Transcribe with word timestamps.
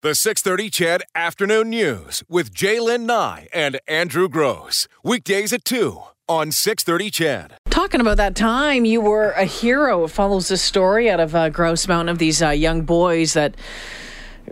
The 0.00 0.14
630 0.14 0.70
CHED 0.70 1.02
Afternoon 1.16 1.70
News 1.70 2.22
with 2.28 2.54
Jaylynn 2.54 3.00
Nye 3.00 3.48
and 3.52 3.80
Andrew 3.88 4.28
Grose. 4.28 4.86
Weekdays 5.02 5.52
at 5.52 5.64
2 5.64 6.00
on 6.28 6.52
630 6.52 7.10
CHED. 7.10 7.54
Talking 7.68 8.00
about 8.00 8.16
that 8.18 8.36
time 8.36 8.84
you 8.84 9.00
were 9.00 9.32
a 9.32 9.44
hero. 9.44 10.04
It 10.04 10.12
follows 10.12 10.46
the 10.46 10.56
story 10.56 11.10
out 11.10 11.18
of 11.18 11.34
uh, 11.34 11.48
Grouse 11.48 11.88
Mountain 11.88 12.10
of 12.10 12.18
these 12.18 12.40
uh, 12.40 12.50
young 12.50 12.82
boys 12.82 13.32
that 13.32 13.56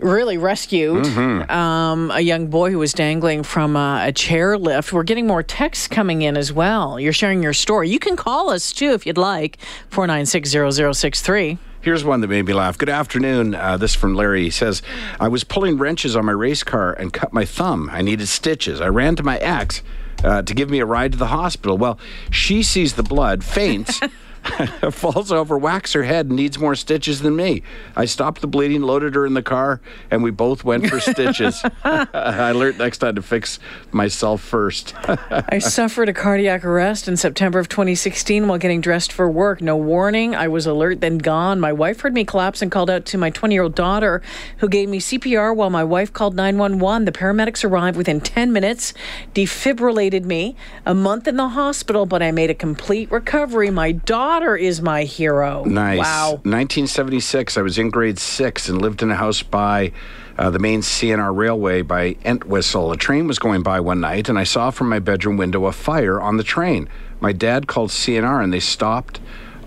really 0.01 0.37
rescued 0.37 1.05
Mm-hmm. 1.05 1.49
um, 1.49 2.11
a 2.11 2.19
young 2.19 2.47
boy 2.47 2.69
who 2.71 2.79
was 2.79 2.91
dangling 2.91 3.43
from 3.43 3.77
uh, 3.77 4.05
a 4.05 4.11
chairlift. 4.11 4.91
We're 4.91 5.03
getting 5.03 5.27
more 5.27 5.43
texts 5.43 5.87
coming 5.87 6.23
in 6.23 6.35
as 6.35 6.51
well. 6.51 6.99
You're 6.99 7.13
sharing 7.13 7.41
your 7.41 7.53
story. 7.53 7.89
You 7.89 7.99
can 7.99 8.17
call 8.17 8.49
us 8.49 8.73
too 8.73 8.91
if 8.91 9.05
you'd 9.07 9.17
like, 9.17 9.59
496 9.91 10.49
0063. 10.75 11.57
Here's 11.87 12.03
one 12.03 12.19
that 12.19 12.27
made 12.27 12.45
me 12.45 12.51
laugh. 12.51 12.77
Good 12.77 12.89
afternoon. 12.89 13.55
Uh, 13.55 13.77
this 13.77 13.91
is 13.91 13.95
from 13.95 14.13
Larry. 14.13 14.43
He 14.43 14.49
says, 14.49 14.81
I 15.21 15.29
was 15.29 15.45
pulling 15.45 15.77
wrenches 15.77 16.17
on 16.17 16.25
my 16.25 16.33
race 16.33 16.61
car 16.61 16.91
and 16.91 17.13
cut 17.13 17.31
my 17.31 17.45
thumb. 17.45 17.89
I 17.93 18.01
needed 18.01 18.27
stitches. 18.27 18.81
I 18.81 18.89
ran 18.89 19.15
to 19.15 19.23
my 19.23 19.37
ex 19.37 19.83
uh, 20.21 20.41
to 20.41 20.53
give 20.53 20.69
me 20.69 20.81
a 20.81 20.85
ride 20.85 21.13
to 21.13 21.17
the 21.17 21.27
hospital. 21.27 21.77
Well, 21.77 21.97
she 22.29 22.61
sees 22.61 22.95
the 22.95 23.03
blood, 23.03 23.41
faints. 23.41 24.01
falls 24.91 25.31
over, 25.31 25.57
whacks 25.57 25.93
her 25.93 26.03
head, 26.03 26.27
and 26.27 26.35
needs 26.35 26.57
more 26.57 26.75
stitches 26.75 27.21
than 27.21 27.35
me. 27.35 27.61
I 27.95 28.05
stopped 28.05 28.41
the 28.41 28.47
bleeding, 28.47 28.81
loaded 28.81 29.15
her 29.15 29.25
in 29.25 29.33
the 29.33 29.41
car, 29.41 29.81
and 30.11 30.23
we 30.23 30.31
both 30.31 30.63
went 30.63 30.89
for 30.89 30.99
stitches. 31.11 31.61
I 31.83 32.51
learned 32.51 32.77
next 32.77 32.99
time 32.99 33.15
to 33.15 33.21
fix 33.21 33.59
myself 33.91 34.41
first. 34.41 34.93
I 35.05 35.59
suffered 35.59 36.09
a 36.09 36.13
cardiac 36.13 36.63
arrest 36.63 37.07
in 37.07 37.17
September 37.17 37.59
of 37.59 37.69
2016 37.69 38.47
while 38.47 38.57
getting 38.57 38.81
dressed 38.81 39.11
for 39.11 39.29
work. 39.29 39.61
No 39.61 39.75
warning. 39.75 40.35
I 40.35 40.47
was 40.47 40.65
alert, 40.65 41.01
then 41.01 41.17
gone. 41.17 41.59
My 41.59 41.73
wife 41.73 42.01
heard 42.01 42.13
me 42.13 42.23
collapse 42.23 42.61
and 42.61 42.71
called 42.71 42.89
out 42.89 43.05
to 43.07 43.17
my 43.17 43.29
20 43.29 43.53
year 43.55 43.63
old 43.63 43.75
daughter, 43.75 44.21
who 44.57 44.69
gave 44.69 44.89
me 44.89 44.99
CPR 44.99 45.55
while 45.55 45.69
my 45.69 45.83
wife 45.83 46.13
called 46.13 46.35
911. 46.35 47.05
The 47.05 47.11
paramedics 47.11 47.63
arrived 47.63 47.97
within 47.97 48.21
10 48.21 48.53
minutes, 48.53 48.93
defibrillated 49.33 50.23
me. 50.23 50.55
A 50.85 50.93
month 50.93 51.27
in 51.27 51.35
the 51.35 51.49
hospital, 51.49 52.05
but 52.05 52.21
I 52.21 52.31
made 52.31 52.49
a 52.49 52.55
complete 52.55 53.11
recovery. 53.11 53.69
My 53.69 53.91
daughter 53.91 54.26
is 54.57 54.81
my 54.81 55.03
hero. 55.03 55.63
Nice. 55.63 55.99
Wow. 55.99 56.31
1976, 56.43 57.57
I 57.57 57.61
was 57.61 57.77
in 57.77 57.89
grade 57.89 58.19
six 58.19 58.69
and 58.69 58.81
lived 58.81 59.01
in 59.01 59.11
a 59.11 59.15
house 59.15 59.41
by 59.41 59.91
uh, 60.37 60.49
the 60.49 60.59
main 60.59 60.81
CNR 60.81 61.35
railway 61.35 61.81
by 61.81 62.15
Entwistle. 62.23 62.91
A 62.91 62.97
train 62.97 63.27
was 63.27 63.39
going 63.39 63.63
by 63.63 63.79
one 63.79 64.01
night, 64.01 64.29
and 64.29 64.37
I 64.37 64.43
saw 64.43 64.69
from 64.69 64.89
my 64.89 64.99
bedroom 64.99 65.37
window 65.37 65.65
a 65.65 65.71
fire 65.71 66.21
on 66.21 66.37
the 66.37 66.43
train. 66.43 66.89
My 67.19 67.31
dad 67.31 67.67
called 67.67 67.89
CNR, 67.89 68.43
and 68.43 68.53
they 68.53 68.59
stopped 68.59 69.19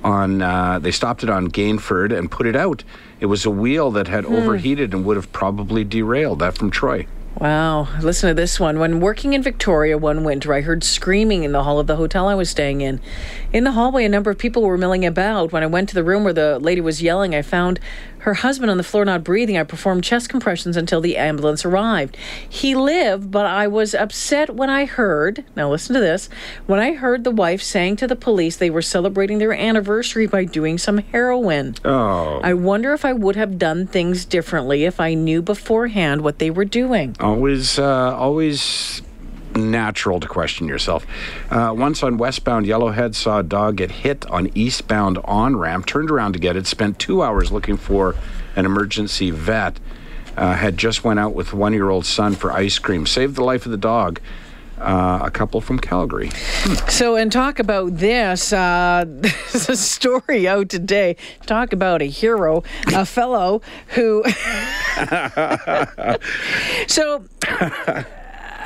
on 0.02 0.40
uh, 0.40 0.78
they 0.78 0.90
stopped 0.90 1.22
it 1.22 1.30
on 1.30 1.48
Gainford 1.48 2.16
and 2.16 2.30
put 2.30 2.46
it 2.46 2.56
out. 2.56 2.84
It 3.18 3.26
was 3.26 3.44
a 3.44 3.50
wheel 3.50 3.90
that 3.92 4.08
had 4.08 4.24
overheated 4.24 4.94
and 4.94 5.04
would 5.04 5.16
have 5.16 5.32
probably 5.32 5.84
derailed. 5.84 6.38
That 6.38 6.56
from 6.56 6.70
Troy. 6.70 7.06
Wow. 7.40 7.88
Listen 8.02 8.28
to 8.28 8.34
this 8.34 8.60
one. 8.60 8.78
When 8.78 9.00
working 9.00 9.32
in 9.32 9.42
Victoria 9.42 9.96
one 9.96 10.24
winter, 10.24 10.52
I 10.52 10.60
heard 10.60 10.84
screaming 10.84 11.42
in 11.42 11.52
the 11.52 11.62
hall 11.62 11.78
of 11.78 11.86
the 11.86 11.96
hotel 11.96 12.28
I 12.28 12.34
was 12.34 12.50
staying 12.50 12.82
in. 12.82 13.00
In 13.50 13.64
the 13.64 13.72
hallway, 13.72 14.04
a 14.04 14.10
number 14.10 14.30
of 14.30 14.36
people 14.36 14.60
were 14.60 14.76
milling 14.76 15.06
about. 15.06 15.50
When 15.50 15.62
I 15.62 15.66
went 15.66 15.88
to 15.88 15.94
the 15.94 16.04
room 16.04 16.22
where 16.22 16.34
the 16.34 16.58
lady 16.58 16.82
was 16.82 17.00
yelling, 17.00 17.34
I 17.34 17.40
found 17.40 17.80
her 18.20 18.34
husband 18.34 18.70
on 18.70 18.76
the 18.76 18.82
floor 18.82 19.04
not 19.04 19.24
breathing. 19.24 19.56
I 19.56 19.62
performed 19.62 20.04
chest 20.04 20.28
compressions 20.28 20.76
until 20.76 21.00
the 21.00 21.16
ambulance 21.16 21.64
arrived. 21.64 22.16
He 22.48 22.74
lived, 22.74 23.30
but 23.30 23.46
I 23.46 23.66
was 23.66 23.94
upset 23.94 24.54
when 24.54 24.70
I 24.70 24.84
heard, 24.84 25.44
now 25.56 25.70
listen 25.70 25.94
to 25.94 26.00
this, 26.00 26.28
when 26.66 26.80
I 26.80 26.92
heard 26.92 27.24
the 27.24 27.30
wife 27.30 27.62
saying 27.62 27.96
to 27.96 28.06
the 28.06 28.16
police 28.16 28.56
they 28.56 28.70
were 28.70 28.82
celebrating 28.82 29.38
their 29.38 29.52
anniversary 29.52 30.26
by 30.26 30.44
doing 30.44 30.78
some 30.78 30.98
heroin. 30.98 31.76
Oh. 31.84 32.40
I 32.42 32.54
wonder 32.54 32.92
if 32.92 33.04
I 33.04 33.12
would 33.12 33.36
have 33.36 33.58
done 33.58 33.86
things 33.86 34.24
differently 34.24 34.84
if 34.84 35.00
I 35.00 35.14
knew 35.14 35.42
beforehand 35.42 36.22
what 36.22 36.38
they 36.38 36.50
were 36.50 36.64
doing. 36.64 37.16
Always, 37.20 37.78
uh, 37.78 38.16
always 38.16 39.02
natural 39.56 40.20
to 40.20 40.28
question 40.28 40.68
yourself. 40.68 41.06
Uh, 41.50 41.74
once 41.76 42.02
on 42.02 42.18
westbound 42.18 42.66
Yellowhead, 42.66 43.14
saw 43.14 43.38
a 43.40 43.42
dog 43.42 43.76
get 43.76 43.90
hit 43.90 44.26
on 44.26 44.50
eastbound 44.54 45.18
on 45.24 45.56
ramp, 45.56 45.86
turned 45.86 46.10
around 46.10 46.32
to 46.34 46.38
get 46.38 46.56
it, 46.56 46.66
spent 46.66 46.98
two 46.98 47.22
hours 47.22 47.50
looking 47.52 47.76
for 47.76 48.14
an 48.56 48.66
emergency 48.66 49.30
vet. 49.30 49.78
Uh, 50.36 50.54
had 50.54 50.76
just 50.78 51.04
went 51.04 51.18
out 51.18 51.34
with 51.34 51.52
one 51.52 51.72
year 51.72 51.90
old 51.90 52.06
son 52.06 52.34
for 52.34 52.52
ice 52.52 52.78
cream. 52.78 53.04
Saved 53.06 53.34
the 53.36 53.44
life 53.44 53.66
of 53.66 53.72
the 53.72 53.78
dog. 53.78 54.20
Uh, 54.78 55.20
a 55.22 55.30
couple 55.30 55.60
from 55.60 55.78
Calgary. 55.78 56.30
So, 56.88 57.14
and 57.14 57.30
talk 57.30 57.58
about 57.58 57.98
this. 57.98 58.50
Uh, 58.50 59.04
there's 59.06 59.68
a 59.68 59.76
story 59.76 60.48
out 60.48 60.70
today. 60.70 61.16
Talk 61.44 61.74
about 61.74 62.00
a 62.00 62.06
hero, 62.06 62.62
a 62.94 63.04
fellow 63.04 63.60
who. 63.88 64.24
so, 66.86 67.24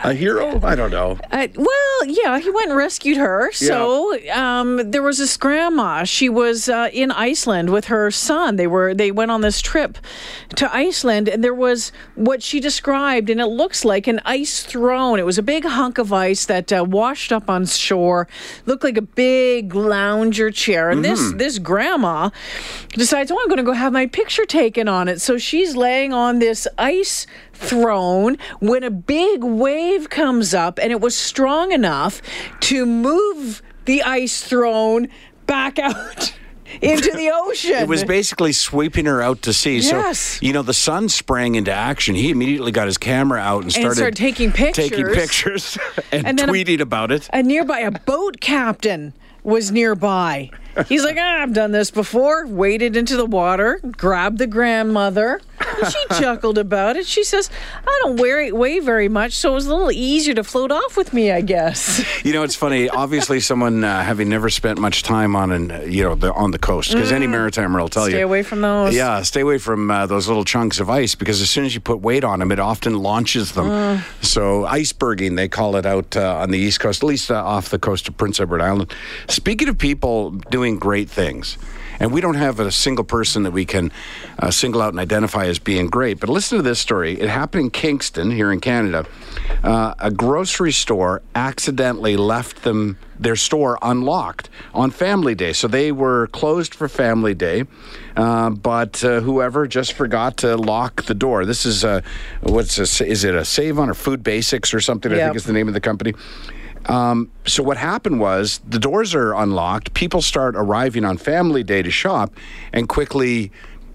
A 0.04 0.12
hero? 0.12 0.60
I 0.62 0.75
don't 0.75 0.91
know. 0.91 1.19
uh, 1.32 1.48
well, 1.56 2.04
yeah, 2.06 2.38
he 2.38 2.50
went 2.50 2.69
and 2.69 2.76
rescued 2.76 3.16
her. 3.16 3.50
So, 3.53 4.19
um, 4.31 4.91
there 4.91 5.03
was 5.03 5.16
this 5.16 5.37
grandma. 5.38 6.04
She 6.04 6.28
was 6.28 6.69
uh, 6.69 6.91
in 6.92 7.10
Iceland 7.10 7.70
with 7.70 7.87
her 7.87 8.10
son. 8.10 8.56
They 8.56 8.66
were 8.66 8.93
they 8.94 9.10
went 9.10 9.31
on 9.31 9.41
this 9.41 9.62
trip 9.62 9.97
to 10.56 10.72
Iceland, 10.75 11.28
and 11.28 11.43
there 11.43 11.54
was 11.54 11.91
what 12.16 12.43
she 12.43 12.60
described, 12.60 13.31
and 13.31 13.41
it 13.41 13.47
looks 13.47 13.82
like 13.84 14.06
an 14.06 14.20
ice 14.26 14.62
throne. 14.62 15.19
It 15.19 15.25
was 15.25 15.38
a 15.38 15.43
big 15.43 15.64
hunk 15.64 15.97
of 15.97 16.12
ice 16.12 16.44
that 16.44 16.70
uh, 16.70 16.84
washed 16.84 17.32
up 17.32 17.48
on 17.48 17.64
shore, 17.64 18.28
looked 18.66 18.84
like 18.84 18.98
a 18.98 19.03
big 19.03 19.75
lounger 19.75 20.50
chair. 20.50 20.91
And 20.91 21.03
this 21.03 21.32
this 21.32 21.59
grandma 21.59 22.28
decides, 22.91 23.31
oh, 23.31 23.38
I'm 23.41 23.48
going 23.48 23.56
to 23.56 23.62
go 23.64 23.72
have 23.72 23.93
my 23.93 24.06
picture 24.06 24.44
taken 24.44 24.87
on 24.87 25.09
it. 25.09 25.22
So 25.22 25.38
she's 25.38 25.75
laying 25.76 26.12
on 26.12 26.41
this 26.41 26.69
ice 26.76 27.26
throne 27.54 28.37
when 28.59 28.82
a 28.82 28.91
big 28.91 29.44
wave 29.44 29.94
comes 30.10 30.55
up, 30.55 30.78
and 30.78 30.91
it 30.93 31.00
was 31.00 31.16
strong 31.16 31.72
enough 31.72 32.21
to 32.60 32.84
move 32.87 33.62
the 33.84 34.03
ice 34.03 34.43
throne 34.43 35.09
back 35.47 35.78
out. 35.78 36.34
Into 36.82 37.12
the 37.12 37.31
ocean. 37.34 37.75
It 37.75 37.87
was 37.88 38.03
basically 38.03 38.53
sweeping 38.53 39.06
her 39.06 39.22
out 39.22 39.43
to 39.43 39.53
sea. 39.53 39.78
Yes. 39.78 40.19
So, 40.19 40.38
you 40.44 40.53
know, 40.53 40.62
the 40.62 40.75
son 40.75 41.09
sprang 41.09 41.55
into 41.55 41.71
action. 41.72 42.16
He 42.16 42.31
immediately 42.31 42.72
got 42.72 42.87
his 42.87 42.99
camera 42.99 43.38
out 43.38 43.62
and 43.62 43.72
started, 43.72 43.94
started 43.94 44.16
taking 44.16 44.50
pictures. 44.50 44.88
taking 44.88 45.06
pictures 45.06 45.78
and, 46.12 46.26
And 46.26 46.38
then 46.38 46.49
a- 46.49 46.53
tweeting 46.53 46.81
about 46.81 47.12
it. 47.12 47.28
a 47.32 47.44
nearby 47.44 47.78
a 47.81 47.93
boat 47.93 48.41
captain 48.41 49.15
was 49.44 49.71
nearby. 49.71 50.50
He's 50.88 51.04
like, 51.04 51.16
ah, 51.18 51.42
I've 51.42 51.52
done 51.52 51.72
this 51.72 51.90
before. 51.90 52.46
Waded 52.46 52.96
into 52.96 53.16
the 53.16 53.26
water, 53.26 53.80
grabbed 53.96 54.38
the 54.38 54.46
grandmother. 54.46 55.40
And 55.60 55.92
she 55.92 56.06
chuckled 56.20 56.58
about 56.58 56.96
it. 56.96 57.06
She 57.06 57.24
says, 57.24 57.50
I 57.86 58.00
don't 58.04 58.20
weigh, 58.20 58.52
weigh 58.52 58.78
very 58.80 59.08
much, 59.08 59.32
so 59.32 59.52
it 59.52 59.54
was 59.54 59.66
a 59.66 59.74
little 59.74 59.90
easier 59.90 60.34
to 60.34 60.44
float 60.44 60.70
off 60.72 60.96
with 60.96 61.12
me, 61.12 61.30
I 61.32 61.40
guess. 61.40 62.04
You 62.24 62.32
know, 62.32 62.42
it's 62.42 62.54
funny. 62.54 62.88
Obviously, 63.04 63.40
someone 63.40 63.82
uh, 63.84 64.02
having 64.02 64.28
never 64.28 64.50
spent 64.50 64.78
much 64.78 65.02
time 65.02 65.34
on 65.36 65.50
an, 65.52 65.70
uh, 65.70 65.80
you 65.80 66.02
know, 66.02 66.14
the, 66.14 66.32
on 66.32 66.50
the 66.50 66.58
coast, 66.58 66.92
because 66.92 67.12
any 67.12 67.26
maritimer 67.26 67.80
will 67.80 67.88
tell 67.88 68.04
Mm. 68.04 68.08
Stay 68.10 68.18
you, 68.18 68.24
away 68.24 68.42
from 68.42 68.60
those. 68.60 68.94
Yeah, 68.94 69.22
stay 69.22 69.40
away 69.40 69.58
from 69.58 69.90
uh, 69.90 70.06
those 70.06 70.28
little 70.28 70.44
chunks 70.44 70.78
of 70.80 70.90
ice 70.90 71.14
because 71.14 71.40
as 71.40 71.48
soon 71.48 71.64
as 71.64 71.74
you 71.74 71.80
put 71.80 72.00
weight 72.00 72.22
on 72.24 72.38
them, 72.40 72.52
it 72.52 72.58
often 72.58 72.98
launches 72.98 73.52
them. 73.52 73.66
Mm. 73.68 74.24
So 74.24 74.66
iceberging, 74.66 75.36
they 75.36 75.48
call 75.48 75.76
it 75.76 75.86
out 75.86 76.16
uh, 76.16 76.36
on 76.38 76.50
the 76.50 76.58
east 76.58 76.80
coast, 76.80 77.02
at 77.02 77.06
least 77.06 77.30
uh, 77.30 77.42
off 77.42 77.70
the 77.70 77.78
coast 77.78 78.08
of 78.08 78.16
Prince 78.16 78.40
Edward 78.40 78.60
Island. 78.60 78.92
Speaking 79.28 79.68
of 79.68 79.78
people 79.78 80.30
doing 80.50 80.63
great 80.72 81.08
things. 81.10 81.58
And 82.00 82.12
we 82.12 82.20
don't 82.20 82.34
have 82.34 82.58
a 82.58 82.72
single 82.72 83.04
person 83.04 83.44
that 83.44 83.52
we 83.52 83.64
can 83.64 83.92
uh, 84.38 84.50
single 84.50 84.82
out 84.82 84.92
and 84.92 84.98
identify 84.98 85.47
as 85.47 85.58
being 85.58 85.86
great. 85.86 86.19
But 86.19 86.28
listen 86.28 86.58
to 86.58 86.62
this 86.62 86.80
story. 86.80 87.20
It 87.20 87.28
happened 87.28 87.64
in 87.64 87.70
Kingston, 87.70 88.30
here 88.30 88.50
in 88.50 88.60
Canada. 88.60 89.06
Uh, 89.62 89.94
a 89.98 90.10
grocery 90.10 90.72
store 90.72 91.22
accidentally 91.34 92.16
left 92.16 92.62
them 92.64 92.98
their 93.19 93.36
store 93.36 93.78
unlocked 93.80 94.50
on 94.75 94.91
Family 94.91 95.34
Day. 95.36 95.52
So 95.52 95.69
they 95.69 95.92
were 95.92 96.26
closed 96.28 96.75
for 96.75 96.88
Family 96.88 97.32
Day, 97.32 97.64
uh, 98.16 98.50
but 98.50 99.04
uh, 99.04 99.20
whoever 99.20 99.66
just 99.69 99.92
forgot 99.92 100.38
to 100.38 100.56
lock 100.56 101.04
the 101.04 101.14
door. 101.14 101.46
This 101.46 101.64
is 101.64 101.84
uh, 101.84 102.00
what's 102.41 102.78
a, 102.78 103.06
is 103.06 103.22
it 103.22 103.34
a 103.37 103.44
Save 103.44 103.78
On 103.78 103.88
or 103.88 103.94
Food 103.94 104.25
Basics 104.25 104.75
or 104.75 104.81
something? 104.81 105.12
I 105.12 105.16
think 105.26 105.37
is 105.37 105.44
the 105.44 105.52
name 105.52 105.69
of 105.69 105.75
the 105.75 105.81
company. 105.81 106.14
Um, 106.86 107.31
so 107.46 107.62
what 107.62 107.76
happened 107.76 108.20
was 108.20 108.60
the 108.66 108.78
doors 108.78 109.14
are 109.14 109.34
unlocked. 109.34 109.94
People 109.94 110.22
start 110.22 110.54
arriving 110.56 111.04
on 111.04 111.16
Family 111.16 111.62
Day 111.62 111.82
to 111.82 111.90
shop, 111.90 112.34
and 112.72 112.88
quickly 112.88 113.50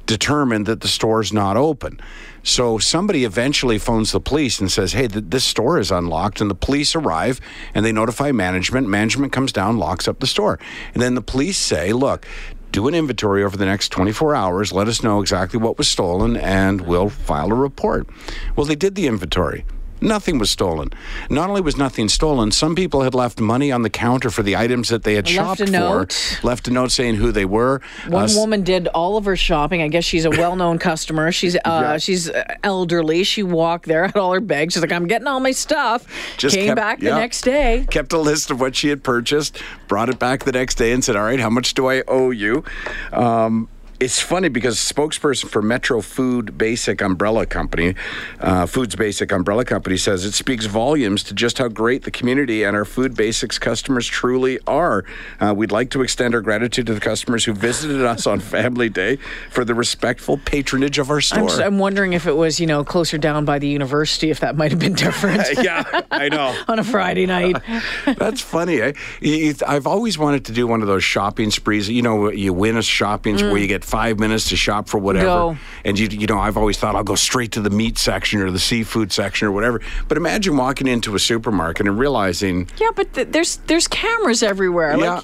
determine 0.06 0.64
that 0.64 0.82
the 0.82 0.88
store's 0.88 1.32
not 1.32 1.56
open. 1.56 2.00
So 2.42 2.80
somebody 2.80 3.26
eventually 3.26 3.78
phones 3.78 4.12
the 4.12 4.20
police 4.20 4.60
and 4.60 4.72
says, 4.72 4.94
"Hey, 4.94 5.08
th- 5.08 5.26
this 5.28 5.44
store 5.44 5.78
is 5.78 5.92
unlocked." 5.92 6.42
And 6.42 6.50
the 6.50 6.56
police 6.56 6.96
arrive 6.96 7.40
and 7.76 7.86
they 7.86 7.92
notify 7.92 8.32
management. 8.32 8.88
Management 8.88 9.32
comes 9.32 9.52
down, 9.52 9.78
locks 9.78 10.08
up 10.08 10.20
the 10.20 10.26
store, 10.26 10.58
and 10.94 11.04
then 11.04 11.14
the 11.14 11.22
police 11.22 11.58
say, 11.58 11.94
"Look." 11.94 12.26
Do 12.72 12.88
an 12.88 12.94
inventory 12.94 13.44
over 13.44 13.58
the 13.58 13.66
next 13.66 13.90
24 13.90 14.36
hours. 14.36 14.72
Let 14.72 14.88
us 14.88 15.02
know 15.02 15.22
exactly 15.22 15.60
what 15.60 15.80
was 15.80 15.88
stolen, 15.88 16.38
and 16.38 16.82
we'll 16.82 17.10
file 17.10 17.52
a 17.52 17.56
report. 17.56 18.08
Well, 18.56 18.68
they 18.68 18.76
did 18.76 18.94
the 18.94 19.08
inventory 19.08 19.66
Nothing 20.02 20.40
was 20.40 20.50
stolen. 20.50 20.90
Not 21.30 21.50
only 21.50 21.62
was 21.62 21.78
nothing 21.78 22.08
stolen, 22.10 22.52
some 22.52 22.76
people 22.76 23.02
had 23.02 23.14
left 23.14 23.40
money 23.40 23.72
on 23.72 23.82
the 23.82 23.90
counter 23.90 24.30
for 24.30 24.44
the 24.44 24.56
items 24.56 24.90
that 24.90 25.04
they 25.04 25.16
had 25.16 25.26
Left 25.26 25.36
shopped 25.36 25.60
for. 25.60 25.72
note. 25.72 26.40
Left 26.44 26.68
a 26.68 26.72
note 26.72 26.92
saying 26.92 27.16
who 27.16 27.32
they 27.32 27.46
were. 27.46 27.82
One 28.08 28.30
Uh, 28.30 28.34
woman 28.36 28.64
did 28.64 28.88
all 28.90 29.18
of 29.18 29.26
her 29.26 29.36
shopping. 29.36 29.82
I 29.82 29.88
guess 29.90 30.04
she's 30.06 30.26
a 30.26 30.30
well-known 30.30 30.80
customer. 30.80 31.32
She's 31.32 31.56
uh, 31.56 31.60
Yeah. 31.66 31.98
she's 31.98 32.30
uh, 32.30 32.44
elderly. 32.64 33.24
She 33.24 33.44
walked 33.44 33.86
there, 33.88 34.06
had 34.08 34.16
all 34.18 34.32
her 34.34 34.40
bags. 34.40 34.74
She's 34.74 34.82
like, 34.82 34.92
"I'm 34.92 35.08
getting 35.08 35.28
all 35.28 35.40
my 35.40 35.52
stuff." 35.52 36.06
Just 36.38 36.56
Came 36.56 36.68
kept- 36.68 36.76
back 36.78 37.00
the 37.00 37.12
next 37.12 37.42
day. 37.42 37.86
kept 37.90 38.14
a 38.14 38.20
list 38.20 38.52
of 38.52 38.60
what 38.62 38.76
she 38.76 38.90
had 38.90 39.04
purchased, 39.04 39.62
brought 39.88 40.10
it 40.10 40.20
back 40.20 40.44
the 40.46 40.52
next 40.52 40.76
day, 40.76 40.92
and 40.92 41.04
said, 41.04 41.16
"All 41.16 41.24
right, 41.24 41.40
how 41.40 41.50
much 41.50 41.74
do 41.74 41.90
I 41.90 42.04
owe 42.08 42.32
you?" 42.32 42.64
Um, 43.12 43.68
it's 44.00 44.22
funny 44.22 44.48
because 44.48 44.78
spokesperson 44.78 45.50
for 45.50 45.62
Metro 45.62 46.02
Food 46.02 46.58
Basic 46.58 47.02
Umbrella 47.02 47.46
Company, 47.46 47.96
uh, 48.40 48.66
Foods 48.66 48.96
Basic 48.96 49.30
Umbrella 49.32 49.66
Company, 49.66 49.98
says 49.98 50.24
it 50.24 50.34
speaks 50.34 50.66
volumes 50.66 51.22
to 51.24 51.34
just 51.34 51.58
how 51.58 51.68
great 51.68 52.04
the 52.04 52.12
community 52.12 52.64
and 52.64 52.78
our 52.78 52.86
Food 52.86 53.16
Basics 53.16 53.60
customers 53.60 54.08
truly 54.08 54.58
are. 54.66 55.04
Uh, 55.42 55.54
we'd 55.54 55.72
like 55.72 55.90
to 55.90 56.02
extend 56.02 56.34
our 56.34 56.40
gratitude 56.40 56.88
to 56.88 56.94
the 56.94 57.02
customers 57.02 57.44
who 57.44 57.54
visited 57.54 58.02
us 58.02 58.26
on 58.26 58.40
Family 58.50 58.88
Day 58.88 59.18
for 59.50 59.66
the 59.66 59.76
respectful 59.76 60.38
patronage 60.38 60.98
of 60.98 61.10
our 61.10 61.18
I'm, 61.18 61.22
store. 61.22 61.50
I'm, 61.62 61.78
wondering 61.78 62.14
if 62.14 62.26
it 62.26 62.34
was, 62.34 62.60
you 62.60 62.68
know, 62.68 62.86
closer 62.86 63.18
down 63.18 63.44
by 63.44 63.60
the 63.60 63.68
university, 63.68 64.30
if 64.30 64.40
that 64.40 64.56
might 64.56 64.72
have 64.72 64.80
been 64.80 64.94
different 64.94 65.44
yeah, 65.62 65.84
I 66.10 66.30
know. 66.30 66.56
on 66.68 66.80
a 66.80 66.84
Friday 66.84 67.26
night. 67.26 67.58
That's 68.06 68.42
funny. 68.42 68.82
Eh? 68.82 69.54
I've 69.68 69.88
always 69.88 70.18
wanted 70.18 70.46
to 70.46 70.54
do 70.54 70.68
one 70.68 70.82
of 70.82 70.88
those 70.88 71.04
shopping 71.04 71.52
sprees. 71.52 71.90
You 71.90 72.02
know, 72.02 72.32
you 72.32 72.54
win 72.54 72.78
a 72.78 72.82
shopping 72.82 73.38
spree 73.38 73.50
where 73.50 73.62
you 73.62 73.68
get 73.68 73.84
five 73.90 74.20
minutes 74.20 74.50
to 74.50 74.56
shop 74.56 74.88
for 74.88 74.98
whatever. 75.00 75.26
Go. 75.26 75.58
And 75.84 75.98
you, 75.98 76.08
you 76.08 76.28
know, 76.28 76.38
I've 76.40 76.58
always 76.58 76.78
thought 76.78 76.96
I'll 76.96 77.04
go 77.04 77.16
straight 77.16 77.52
to 77.54 77.62
the 77.62 77.70
meat 77.70 77.98
section 77.98 78.42
or 78.42 78.52
the 78.52 78.60
seafood 78.60 79.12
section 79.12 79.48
or 79.48 79.52
whatever. 79.52 79.82
But 80.08 80.18
imagine 80.18 80.56
walking 80.58 80.88
into 80.88 81.16
a 81.16 81.20
supermarket 81.20 81.88
and 81.88 81.98
realizing, 81.98 82.70
Yeah, 82.80 82.90
but 82.96 83.14
th- 83.14 83.30
there's 83.32 83.58
there's 83.68 83.88
cameras 83.88 84.44
everywhere. 84.44 84.98
Yeah. 84.98 85.16
Like, 85.16 85.24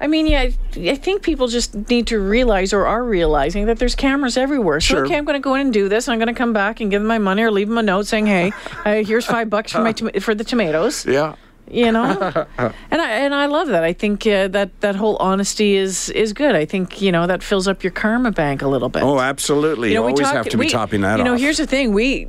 I 0.00 0.08
mean, 0.08 0.26
yeah, 0.26 0.48
I- 0.76 0.96
think 0.96 1.22
people 1.22 1.46
just 1.46 1.74
need 1.88 2.08
to 2.08 2.18
realize 2.18 2.72
or 2.72 2.86
are 2.86 3.04
realizing 3.04 3.66
that 3.66 3.78
there's 3.78 3.94
cameras 3.94 4.36
everywhere. 4.36 4.80
So, 4.80 4.94
Sure. 4.96 5.04
okay, 5.04 5.16
I'm 5.16 5.24
going 5.24 5.34
to 5.40 5.44
go 5.44 5.54
in 5.54 5.60
and 5.60 5.72
do 5.72 5.88
this. 5.88 6.08
I'm 6.08 6.18
going 6.18 6.26
to 6.26 6.34
come 6.34 6.52
back 6.52 6.80
and 6.80 6.90
give 6.90 7.00
them 7.02 7.06
my 7.06 7.18
money 7.18 7.42
or 7.42 7.52
leave 7.52 7.68
them 7.68 7.78
a 7.78 7.82
note 7.84 8.06
saying, 8.08 8.26
hey, 8.26 8.50
uh, 8.84 9.04
here's 9.04 9.26
five 9.26 9.48
bucks 9.48 9.70
for 9.72 9.80
my 9.80 9.92
tom- 9.92 10.10
for 10.20 10.34
the 10.34 10.42
tomatoes. 10.44 11.06
yeah. 11.06 11.34
You 11.70 11.90
know, 11.90 12.46
and 12.58 13.00
I 13.02 13.10
and 13.10 13.34
I 13.34 13.46
love 13.46 13.68
that. 13.68 13.82
I 13.82 13.92
think 13.94 14.26
uh, 14.26 14.48
that 14.48 14.78
that 14.80 14.94
whole 14.96 15.16
honesty 15.16 15.76
is 15.76 16.10
is 16.10 16.32
good. 16.34 16.54
I 16.54 16.64
think 16.66 17.00
you 17.00 17.10
know 17.12 17.26
that 17.26 17.42
fills 17.42 17.66
up 17.66 17.82
your 17.82 17.92
karma 17.92 18.30
bank 18.30 18.60
a 18.62 18.68
little 18.68 18.88
bit. 18.90 19.02
Oh, 19.02 19.20
absolutely. 19.20 19.92
You, 19.92 20.02
we 20.02 20.10
always 20.10 20.20
talk- 20.20 20.34
have 20.34 20.48
to 20.50 20.58
be 20.58 20.68
topping 20.68 21.00
that 21.00 21.18
You 21.18 21.24
know, 21.24 21.34
off. 21.34 21.40
here's 21.40 21.56
the 21.58 21.66
thing: 21.66 21.92
we 21.94 22.26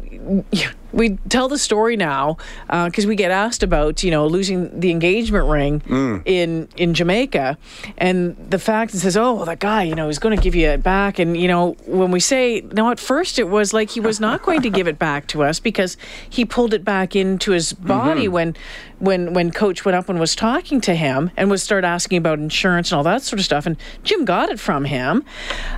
we 0.93 1.17
tell 1.27 1.47
the 1.49 1.57
story 1.57 1.97
now 1.97 2.37
because 2.69 3.05
we 3.05 3.15
get 3.15 3.31
asked 3.31 3.63
about 3.63 4.03
you 4.03 4.11
know 4.11 4.27
losing 4.27 4.79
the 4.79 4.91
engagement 4.91 5.47
ring 5.49 5.81
Mm. 5.81 6.21
in 6.25 6.67
in 6.77 6.93
Jamaica, 6.93 7.57
and 7.97 8.35
the 8.49 8.59
fact 8.59 8.91
that 8.93 8.99
says, 8.99 9.17
oh, 9.17 9.33
well, 9.33 9.45
that 9.45 9.59
guy, 9.59 9.83
you 9.83 9.95
know, 9.95 10.07
is 10.07 10.19
going 10.19 10.35
to 10.37 10.41
give 10.41 10.55
you 10.55 10.67
it 10.69 10.83
back, 10.83 11.19
and 11.19 11.35
you 11.35 11.47
know, 11.47 11.75
when 11.87 12.11
we 12.11 12.19
say 12.19 12.61
no, 12.71 12.91
at 12.91 12.99
first 12.99 13.39
it 13.39 13.49
was 13.49 13.73
like 13.73 13.89
he 13.89 13.99
was 13.99 14.19
not 14.19 14.43
going 14.43 14.61
to 14.61 14.69
give 14.69 14.87
it 14.87 14.99
back 14.99 15.27
to 15.27 15.43
us 15.43 15.59
because 15.59 15.97
he 16.29 16.45
pulled 16.45 16.73
it 16.73 16.85
back 16.85 17.15
into 17.15 17.51
his 17.51 17.73
body 17.73 18.25
Mm-hmm. 18.25 18.33
when 18.33 18.55
when 18.99 19.33
when 19.33 19.51
Coach 19.51 19.83
went 19.85 19.95
up 19.95 20.07
and 20.09 20.19
was 20.19 20.35
talking 20.35 20.79
to 20.81 20.93
him 20.95 21.31
and 21.35 21.49
was 21.49 21.63
start 21.63 21.83
asking 21.83 22.17
about 22.19 22.39
insurance 22.39 22.91
and 22.91 22.97
all 22.97 23.03
that 23.03 23.21
sort 23.23 23.39
of 23.39 23.45
stuff, 23.45 23.65
and 23.65 23.75
Jim 24.03 24.23
got 24.25 24.49
it 24.49 24.59
from 24.59 24.85
him, 24.85 25.23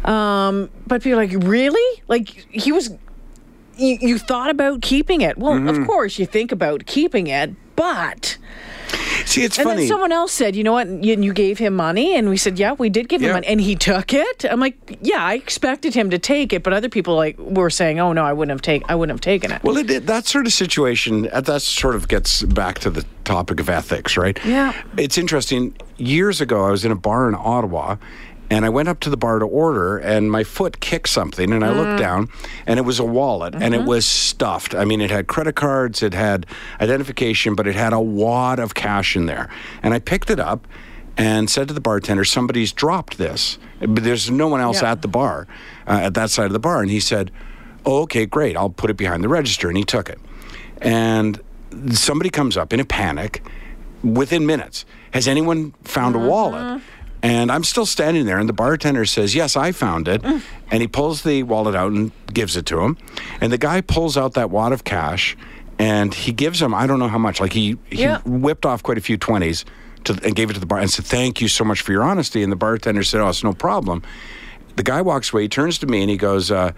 um, 0.03 0.69
but 0.87 1.01
people 1.01 1.19
are 1.19 1.25
like, 1.25 1.31
really, 1.43 2.01
like 2.07 2.29
he 2.51 2.71
was 2.71 2.89
you, 3.77 3.97
you 4.01 4.17
thought 4.19 4.49
about 4.49 4.81
keeping 4.81 5.21
it. 5.21 5.37
Well, 5.37 5.53
Mm-hmm. 5.53 5.69
of 5.81 5.87
course 5.87 6.19
you 6.19 6.25
think 6.25 6.51
about 6.51 6.85
keeping 6.85 7.27
it, 7.27 7.51
but 7.75 8.37
See, 9.25 9.43
it's 9.43 9.57
and 9.57 9.65
funny. 9.67 9.81
then 9.81 9.87
someone 9.87 10.11
else 10.11 10.31
said, 10.31 10.55
you 10.55 10.63
know 10.63 10.71
what, 10.73 10.87
you, 10.87 11.15
you 11.21 11.33
gave 11.33 11.57
him 11.57 11.75
money, 11.75 12.15
and 12.15 12.29
we 12.29 12.37
said, 12.37 12.59
yeah, 12.59 12.73
we 12.73 12.89
did 12.89 13.09
give 13.09 13.21
him 13.21 13.33
money, 13.33 13.47
and 13.47 13.59
he 13.59 13.75
took 13.75 14.13
it. 14.13 14.45
I'm 14.49 14.59
like, 14.59 14.99
yeah, 15.01 15.23
I 15.23 15.33
expected 15.35 15.93
him 15.93 16.09
to 16.11 16.19
take 16.19 16.53
it, 16.53 16.63
but 16.63 16.71
other 16.73 16.87
people 16.89 17.15
like 17.15 17.37
were 17.39 17.69
saying, 17.69 17.99
oh 17.99 18.13
no, 18.13 18.23
I 18.23 18.31
wouldn't 18.33 18.51
have 18.53 18.61
taken, 18.61 18.85
I 18.89 18.95
wouldn't 18.95 19.13
have 19.15 19.21
taken 19.21 19.51
it. 19.51 19.63
Well, 19.63 19.77
it, 19.77 19.89
it- 19.89 20.05
that 20.07 20.25
sort 20.27 20.45
of 20.45 20.53
situation, 20.53 21.27
uh, 21.33 21.41
that 21.41 21.61
sort 21.63 21.95
of 21.95 22.07
gets 22.07 22.43
back 22.43 22.79
to 22.79 22.89
the 22.89 23.03
topic 23.23 23.59
of 23.59 23.69
ethics, 23.69 24.15
right? 24.17 24.37
Yeah. 24.45 24.73
It's 24.97 25.17
interesting. 25.17 25.75
Years 25.97 26.39
ago, 26.41 26.65
I 26.65 26.71
was 26.71 26.85
in 26.85 26.91
a 26.91 26.95
bar 26.95 27.27
in 27.27 27.35
Ottawa, 27.35 27.95
and 28.49 28.63
I 28.65 28.69
went 28.69 28.87
up 28.89 28.99
to 29.01 29.09
the 29.09 29.17
bar 29.17 29.39
to 29.39 29.45
order, 29.45 29.97
and 29.97 30.31
my 30.31 30.43
foot 30.43 30.79
kicked 30.79 31.09
something, 31.09 31.51
and 31.51 31.63
I 31.63 31.69
Mm. 31.69 31.77
looked 31.77 31.99
down, 31.99 32.29
and 32.67 32.77
it 32.79 32.83
was 32.83 32.99
a 32.99 33.03
wallet, 33.05 33.53
and 33.55 33.63
Mm-hmm. 33.73 33.83
it 33.83 33.85
was 33.87 34.05
stuffed. 34.05 34.75
I 34.75 34.85
mean, 34.85 35.01
it 35.01 35.11
had 35.11 35.27
credit 35.27 35.55
cards, 35.55 36.03
it 36.03 36.13
had 36.13 36.45
identification, 36.79 37.55
but 37.55 37.65
it 37.67 37.75
had 37.75 37.93
a 37.93 37.99
wad 37.99 38.59
of 38.59 38.73
cash 38.73 39.15
in 39.15 39.25
there. 39.25 39.49
And 39.81 39.93
I 39.93 39.99
picked 39.99 40.29
it 40.29 40.39
up 40.39 40.67
and 41.17 41.49
said 41.49 41.67
to 41.69 41.73
the 41.73 41.81
bartender, 41.81 42.25
Somebody's 42.25 42.71
dropped 42.73 43.17
this. 43.17 43.57
But 43.79 44.03
there's 44.03 44.29
no 44.29 44.47
one 44.47 44.61
else 44.61 44.81
Yeah. 44.81 44.91
at 44.91 45.01
the 45.01 45.07
bar, 45.07 45.47
uh, 45.87 45.91
at 46.03 46.13
that 46.13 46.29
side 46.29 46.45
of 46.47 46.53
the 46.53 46.59
bar. 46.59 46.81
And 46.81 46.91
he 46.91 46.99
said, 46.99 47.31
Oh, 47.85 48.01
okay, 48.01 48.25
great. 48.25 48.57
I'll 48.57 48.69
put 48.69 48.89
it 48.89 48.97
behind 48.97 49.23
the 49.23 49.29
register. 49.29 49.67
And 49.69 49.77
he 49.77 49.83
took 49.83 50.09
it. 50.09 50.19
And 50.81 51.39
somebody 51.91 52.29
comes 52.29 52.57
up 52.57 52.73
in 52.73 52.79
a 52.79 52.85
panic 52.85 53.43
within 54.03 54.45
minutes. 54.45 54.85
Has 55.11 55.27
anyone 55.27 55.73
found 55.83 56.15
a 56.15 56.19
wallet? 56.19 56.81
And 57.25 57.51
I'm 57.51 57.63
still 57.63 57.87
standing 57.87 58.25
there, 58.27 58.37
and 58.37 58.47
the 58.47 58.53
bartender 58.53 59.03
says, 59.05 59.33
Yes, 59.33 59.55
I 59.55 59.71
found 59.71 60.07
it. 60.07 60.23
And 60.23 60.81
he 60.81 60.87
pulls 60.87 61.23
the 61.23 61.41
wallet 61.43 61.73
out 61.75 61.91
and 61.91 62.11
gives 62.31 62.55
it 62.55 62.65
to 62.67 62.81
him. 62.81 62.97
And 63.41 63.51
the 63.51 63.57
guy 63.57 63.81
pulls 63.81 64.15
out 64.15 64.33
that 64.35 64.51
wad 64.51 64.73
of 64.73 64.83
cash 64.83 65.35
and 65.79 66.13
he 66.13 66.31
gives 66.31 66.61
him, 66.61 66.73
I 66.73 66.85
don't 66.87 66.99
know 66.99 67.07
how 67.07 67.17
much, 67.17 67.41
like 67.41 67.51
he, 67.53 67.77
he 67.89 68.03
Yeah. 68.03 68.19
whipped 68.25 68.65
off 68.65 68.83
quite 68.83 68.97
a 68.97 69.01
few 69.01 69.17
20s 69.17 69.65
to, 70.05 70.13
and 70.23 70.35
gave 70.35 70.49
it 70.49 70.53
to 70.53 70.59
the 70.59 70.65
bar 70.67 70.79
and 70.79 70.89
said, 70.91 71.05
Thank 71.05 71.41
you 71.41 71.47
so 71.47 71.63
much 71.63 71.81
for 71.81 71.91
your 71.91 72.03
honesty. 72.03 72.43
And 72.43 72.51
the 72.51 72.55
bartender 72.55 73.03
said, 73.03 73.21
Oh, 73.21 73.27
it's 73.29 73.43
no 73.43 73.53
problem. 73.53 74.03
The 74.75 74.83
guy 74.83 75.01
walks 75.01 75.33
away, 75.33 75.43
he 75.43 75.47
turns 75.49 75.79
to 75.79 75.87
me, 75.87 76.01
and 76.01 76.09
he 76.11 76.17
goes, 76.17 76.51
uh, 76.51 76.73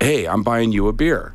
Hey, 0.00 0.26
I'm 0.26 0.42
buying 0.44 0.70
you 0.70 0.86
a 0.86 0.92
beer. 0.92 1.34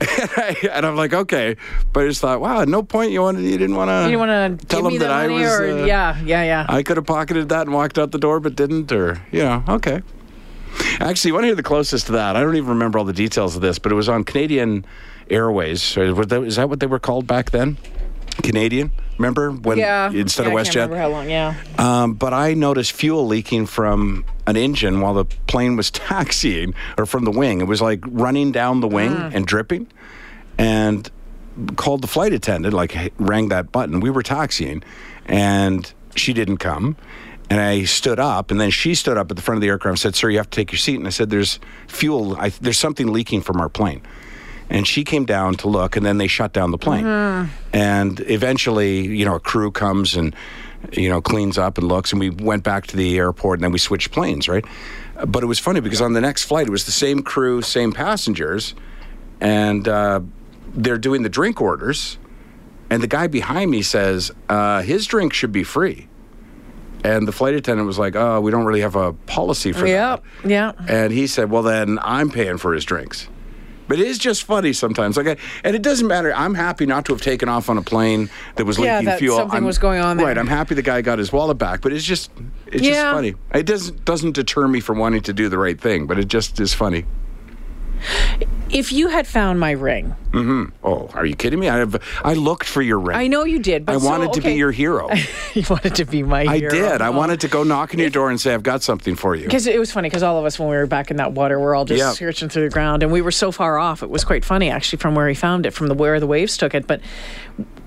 and 0.72 0.84
I'm 0.84 0.96
like, 0.96 1.12
okay, 1.14 1.56
but 1.92 2.04
I 2.04 2.08
just 2.08 2.20
thought, 2.20 2.40
wow, 2.40 2.60
at 2.60 2.68
no 2.68 2.82
point 2.82 3.12
you 3.12 3.22
wanted, 3.22 3.42
you 3.44 3.56
didn't 3.56 3.76
want 3.76 3.88
to, 3.90 4.10
you 4.10 4.18
want 4.18 4.60
to 4.60 4.66
tell 4.66 4.82
them 4.82 4.98
that 4.98 5.10
I 5.10 5.28
was, 5.28 5.42
or 5.60 5.64
uh, 5.82 5.84
yeah, 5.86 6.18
yeah, 6.20 6.42
yeah. 6.42 6.66
I 6.68 6.82
could 6.82 6.96
have 6.96 7.06
pocketed 7.06 7.48
that 7.50 7.62
and 7.62 7.72
walked 7.72 7.98
out 7.98 8.10
the 8.10 8.18
door, 8.18 8.40
but 8.40 8.56
didn't, 8.56 8.90
or 8.92 9.22
you 9.30 9.40
know, 9.42 9.62
okay. 9.68 10.02
Actually, 11.00 11.28
you 11.28 11.34
want 11.34 11.44
to 11.44 11.48
hear 11.48 11.54
the 11.54 11.62
closest 11.62 12.06
to 12.06 12.12
that? 12.12 12.34
I 12.36 12.40
don't 12.40 12.56
even 12.56 12.70
remember 12.70 12.98
all 12.98 13.04
the 13.04 13.12
details 13.12 13.54
of 13.54 13.62
this, 13.62 13.78
but 13.78 13.92
it 13.92 13.94
was 13.94 14.08
on 14.08 14.24
Canadian 14.24 14.84
Airways. 15.30 15.96
Or 15.96 16.12
was 16.14 16.26
that- 16.26 16.42
Is 16.42 16.56
that 16.56 16.68
what 16.68 16.80
they 16.80 16.86
were 16.86 16.98
called 16.98 17.26
back 17.28 17.52
then? 17.52 17.76
Canadian. 18.42 18.90
Remember 19.18 19.50
when 19.52 19.78
yeah, 19.78 20.10
instead 20.10 20.46
yeah, 20.46 20.52
of 20.52 20.66
WestJet? 20.66 20.74
remember 20.74 20.96
how 20.96 21.08
long. 21.08 21.30
Yeah, 21.30 21.54
Um, 21.78 22.14
but 22.14 22.32
I 22.32 22.54
noticed 22.54 22.92
fuel 22.92 23.26
leaking 23.26 23.66
from 23.66 24.24
an 24.46 24.56
engine 24.56 25.00
while 25.00 25.14
the 25.14 25.24
plane 25.46 25.76
was 25.76 25.90
taxiing, 25.90 26.74
or 26.98 27.06
from 27.06 27.24
the 27.24 27.30
wing. 27.30 27.60
It 27.60 27.64
was 27.66 27.80
like 27.80 28.00
running 28.06 28.52
down 28.52 28.80
the 28.80 28.88
wing 28.88 29.12
and 29.12 29.46
dripping. 29.46 29.86
And 30.58 31.10
called 31.76 32.02
the 32.02 32.08
flight 32.08 32.32
attendant, 32.32 32.74
like 32.74 33.12
rang 33.18 33.48
that 33.48 33.70
button. 33.72 34.00
We 34.00 34.10
were 34.10 34.22
taxiing, 34.22 34.82
and 35.26 35.92
she 36.14 36.32
didn't 36.32 36.58
come. 36.58 36.96
And 37.50 37.60
I 37.60 37.84
stood 37.84 38.18
up, 38.18 38.50
and 38.50 38.60
then 38.60 38.70
she 38.70 38.94
stood 38.94 39.18
up 39.18 39.30
at 39.30 39.36
the 39.36 39.42
front 39.42 39.58
of 39.58 39.62
the 39.62 39.68
aircraft 39.68 39.92
and 39.92 39.98
said, 39.98 40.16
"Sir, 40.16 40.30
you 40.30 40.38
have 40.38 40.48
to 40.50 40.56
take 40.56 40.72
your 40.72 40.78
seat." 40.78 40.96
And 40.96 41.06
I 41.06 41.10
said, 41.10 41.30
"There's 41.30 41.60
fuel. 41.88 42.36
I, 42.36 42.48
there's 42.48 42.78
something 42.78 43.12
leaking 43.12 43.42
from 43.42 43.60
our 43.60 43.68
plane." 43.68 44.02
And 44.74 44.88
she 44.88 45.04
came 45.04 45.24
down 45.24 45.54
to 45.58 45.68
look, 45.68 45.96
and 45.96 46.04
then 46.04 46.18
they 46.18 46.26
shut 46.26 46.52
down 46.52 46.72
the 46.72 46.78
plane. 46.78 47.06
And 47.72 48.18
eventually, 48.26 49.06
you 49.06 49.24
know, 49.24 49.36
a 49.36 49.40
crew 49.40 49.70
comes 49.70 50.16
and 50.16 50.34
you 50.92 51.08
know 51.08 51.20
cleans 51.20 51.58
up 51.58 51.78
and 51.78 51.86
looks, 51.86 52.10
and 52.10 52.18
we 52.18 52.30
went 52.30 52.64
back 52.64 52.88
to 52.88 52.96
the 52.96 53.16
airport, 53.16 53.60
and 53.60 53.64
then 53.64 53.70
we 53.70 53.78
switched 53.78 54.10
planes, 54.10 54.48
right? 54.48 54.64
But 55.26 55.44
it 55.44 55.46
was 55.46 55.60
funny 55.60 55.78
because 55.78 56.00
on 56.00 56.12
the 56.12 56.20
next 56.20 56.44
flight, 56.44 56.66
it 56.66 56.70
was 56.70 56.86
the 56.86 56.92
same 56.92 57.22
crew, 57.22 57.62
same 57.62 57.92
passengers, 57.92 58.74
and 59.40 59.86
uh, 59.86 60.20
they're 60.74 60.98
doing 60.98 61.22
the 61.22 61.28
drink 61.28 61.60
orders, 61.60 62.18
and 62.90 63.00
the 63.00 63.06
guy 63.06 63.28
behind 63.28 63.70
me 63.70 63.80
says 63.80 64.32
uh, 64.48 64.82
his 64.82 65.06
drink 65.06 65.32
should 65.32 65.52
be 65.52 65.62
free. 65.62 66.08
And 67.04 67.28
the 67.28 67.32
flight 67.32 67.54
attendant 67.54 67.86
was 67.86 67.98
like, 67.98 68.16
"Oh, 68.16 68.40
we 68.40 68.50
don't 68.50 68.64
really 68.64 68.80
have 68.80 68.96
a 68.96 69.12
policy 69.12 69.70
for 69.70 69.86
yeah, 69.86 70.16
that." 70.42 70.50
yeah. 70.50 70.72
And 70.88 71.12
he 71.12 71.28
said, 71.28 71.48
"Well, 71.48 71.62
then 71.62 72.00
I'm 72.02 72.30
paying 72.30 72.58
for 72.58 72.72
his 72.72 72.84
drinks." 72.84 73.28
But 73.88 73.98
it 74.00 74.06
is 74.06 74.18
just 74.18 74.44
funny 74.44 74.72
sometimes. 74.72 75.16
Like, 75.16 75.26
I, 75.26 75.36
and 75.62 75.76
it 75.76 75.82
doesn't 75.82 76.06
matter. 76.06 76.34
I'm 76.34 76.54
happy 76.54 76.86
not 76.86 77.04
to 77.06 77.12
have 77.12 77.20
taken 77.22 77.48
off 77.48 77.68
on 77.68 77.76
a 77.78 77.82
plane 77.82 78.30
that 78.56 78.64
was 78.64 78.78
Yeah, 78.78 78.94
leaking 78.94 79.06
that 79.06 79.18
fuel. 79.18 79.36
something 79.36 79.54
I'm- 79.56 79.64
was 79.64 79.78
going 79.78 80.00
on 80.00 80.16
there. 80.16 80.26
Right. 80.26 80.38
I'm 80.38 80.46
happy 80.46 80.74
the 80.74 80.82
guy 80.82 81.02
got 81.02 81.18
his 81.18 81.32
wallet 81.32 81.58
back. 81.58 81.80
But 81.82 81.92
it's 81.92 82.04
just, 82.04 82.30
it's 82.66 82.82
just 82.82 83.00
funny. 83.00 83.34
It 83.54 83.66
doesn't 83.66 84.04
doesn't 84.04 84.32
deter 84.32 84.66
me 84.68 84.80
from 84.80 84.98
wanting 84.98 85.20
to 85.22 85.32
do 85.32 85.48
the 85.48 85.58
right 85.58 85.80
thing. 85.80 86.06
But 86.06 86.18
it 86.18 86.28
just 86.28 86.60
is 86.60 86.72
funny. 86.74 87.04
If 88.70 88.90
you 88.92 89.08
had 89.08 89.26
found 89.26 89.60
my 89.60 89.70
ring, 89.72 90.14
Mm-hmm. 90.32 90.64
Oh, 90.82 91.08
are 91.14 91.24
you 91.24 91.36
kidding 91.36 91.60
me? 91.60 91.68
I 91.68 91.76
have, 91.76 91.96
I 92.24 92.34
looked 92.34 92.66
for 92.66 92.82
your 92.82 92.98
ring. 92.98 93.16
I 93.16 93.28
know 93.28 93.44
you 93.44 93.60
did, 93.60 93.86
but 93.86 93.94
I 93.94 93.98
so, 93.98 94.04
wanted 94.06 94.32
to 94.32 94.40
be 94.40 94.54
your 94.54 94.72
hero. 94.72 95.08
you 95.54 95.62
wanted 95.70 95.94
to 95.94 96.04
be 96.04 96.24
my 96.24 96.40
I 96.44 96.58
hero. 96.58 96.70
did. 96.72 97.00
I 97.00 97.10
wanted 97.10 97.40
to 97.42 97.48
go 97.48 97.62
knock 97.62 97.94
on 97.94 98.00
your 98.00 98.10
door 98.10 98.30
and 98.30 98.40
say, 98.40 98.52
I've 98.52 98.64
got 98.64 98.82
something 98.82 99.14
for 99.14 99.36
you. 99.36 99.44
Because 99.44 99.68
it 99.68 99.78
was 99.78 99.92
funny, 99.92 100.08
because 100.08 100.24
all 100.24 100.36
of 100.40 100.44
us, 100.44 100.58
when 100.58 100.68
we 100.68 100.74
were 100.74 100.86
back 100.88 101.12
in 101.12 101.18
that 101.18 101.32
water, 101.34 101.60
we're 101.60 101.76
all 101.76 101.84
just 101.84 102.00
Yeah. 102.00 102.10
searching 102.14 102.48
through 102.48 102.64
the 102.64 102.72
ground, 102.74 103.04
and 103.04 103.12
we 103.12 103.20
were 103.22 103.30
so 103.30 103.52
far 103.52 103.78
off. 103.78 104.02
It 104.02 104.10
was 104.10 104.24
quite 104.24 104.44
funny, 104.44 104.70
actually, 104.70 104.98
from 104.98 105.14
where 105.14 105.28
he 105.28 105.34
found 105.36 105.66
it, 105.66 105.70
from 105.70 105.86
the 105.86 105.94
where 105.94 106.18
the 106.18 106.26
waves 106.26 106.56
took 106.56 106.74
it. 106.74 106.88
But 106.88 107.00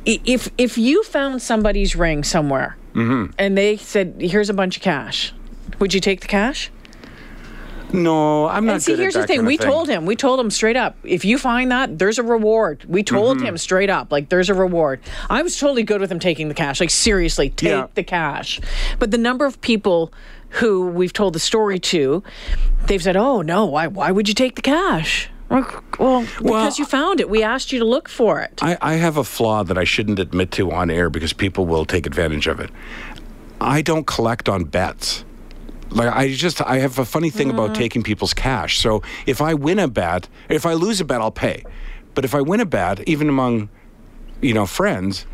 if 0.05 0.49
if 0.57 0.77
you 0.77 1.03
found 1.03 1.41
somebody's 1.41 1.95
ring 1.95 2.23
somewhere, 2.23 2.77
Mm-hmm. 2.93 3.31
and 3.37 3.55
they 3.57 3.75
said, 3.77 4.15
"Here's 4.19 4.49
a 4.49 4.53
bunch 4.53 4.77
of 4.77 4.81
cash," 4.83 5.33
would 5.79 5.93
you 5.93 5.99
take 5.99 6.21
the 6.21 6.27
cash? 6.27 6.71
No, 7.93 8.47
I'm 8.47 8.65
not 8.65 8.73
And 8.73 8.83
see, 8.83 8.95
here's 8.95 9.13
the 9.13 9.21
thing. 9.25 9.37
kind 9.37 9.39
of 9.41 9.45
We 9.47 9.57
thing. 9.57 9.67
told 9.67 9.87
him. 9.87 10.05
We 10.05 10.15
told 10.15 10.39
him 10.39 10.49
straight 10.51 10.75
up. 10.75 10.97
If 11.03 11.23
you 11.23 11.37
find 11.37 11.71
that, 11.71 11.97
there's 11.99 12.19
a 12.19 12.23
reward. 12.23 12.83
We 12.87 13.01
told 13.03 13.37
Mm-hmm. 13.37 13.45
him 13.47 13.57
straight 13.57 13.89
up, 13.89 14.11
like 14.11 14.29
there's 14.29 14.49
a 14.49 14.53
reward. 14.53 14.99
I 15.29 15.41
was 15.41 15.57
totally 15.57 15.83
good 15.83 16.01
with 16.01 16.11
him 16.11 16.19
taking 16.19 16.47
the 16.49 16.53
cash. 16.53 16.79
Like 16.79 16.89
seriously, 16.89 17.49
take 17.49 17.69
Yeah. 17.69 17.87
the 17.95 18.03
cash. 18.03 18.59
But 18.99 19.11
the 19.11 19.17
number 19.17 19.45
of 19.45 19.61
people 19.61 20.11
who 20.49 20.87
we've 20.87 21.13
told 21.13 21.33
the 21.33 21.39
story 21.39 21.79
to, 21.79 22.23
they've 22.87 23.01
said, 23.03 23.15
"Oh 23.17 23.41
no, 23.41 23.65
why? 23.65 23.87
Why 23.87 24.11
would 24.11 24.27
you 24.27 24.33
take 24.33 24.55
the 24.55 24.61
cash?" 24.61 25.29
Like, 25.49 25.97
Well, 25.97 26.25
because 26.41 26.77
you 26.77 26.83
found 26.85 27.21
it. 27.21 27.29
We 27.29 27.41
asked 27.41 27.71
you 27.71 27.79
to 27.79 27.85
look 27.85 28.09
for 28.09 28.41
it. 28.41 28.59
I, 28.61 28.77
I 28.81 28.93
have 28.95 29.15
a 29.15 29.23
flaw 29.23 29.63
that 29.63 29.77
I 29.77 29.85
shouldn't 29.85 30.19
admit 30.19 30.51
to 30.51 30.71
on 30.73 30.89
air 30.91 31.09
because 31.09 31.31
people 31.31 31.65
will 31.65 31.85
take 31.85 32.05
advantage 32.05 32.47
of 32.47 32.59
it. 32.59 32.69
I 33.61 33.81
don't 33.81 34.05
collect 34.05 34.49
on 34.49 34.65
bets. 34.65 35.23
Like 35.89 36.13
I 36.13 36.33
just 36.33 36.61
I 36.61 36.79
have 36.79 36.99
a 36.99 37.05
funny 37.05 37.29
thing 37.29 37.49
about 37.49 37.71
mm-hmm. 37.71 37.81
taking 37.81 38.03
people's 38.03 38.33
cash. 38.33 38.79
So 38.79 39.01
if 39.25 39.41
I 39.41 39.53
win 39.53 39.79
a 39.79 39.87
bet, 39.87 40.27
if 40.49 40.65
I 40.65 40.73
lose 40.73 41.01
a 41.01 41.05
bet, 41.05 41.21
I'll 41.21 41.31
pay. 41.31 41.63
But 42.13 42.25
if 42.25 42.33
I 42.35 42.41
win 42.41 42.59
a 42.59 42.65
bet, 42.65 43.07
even 43.07 43.29
among 43.29 43.69
you 44.41 44.53
know 44.53 44.65
friends, 44.65 45.25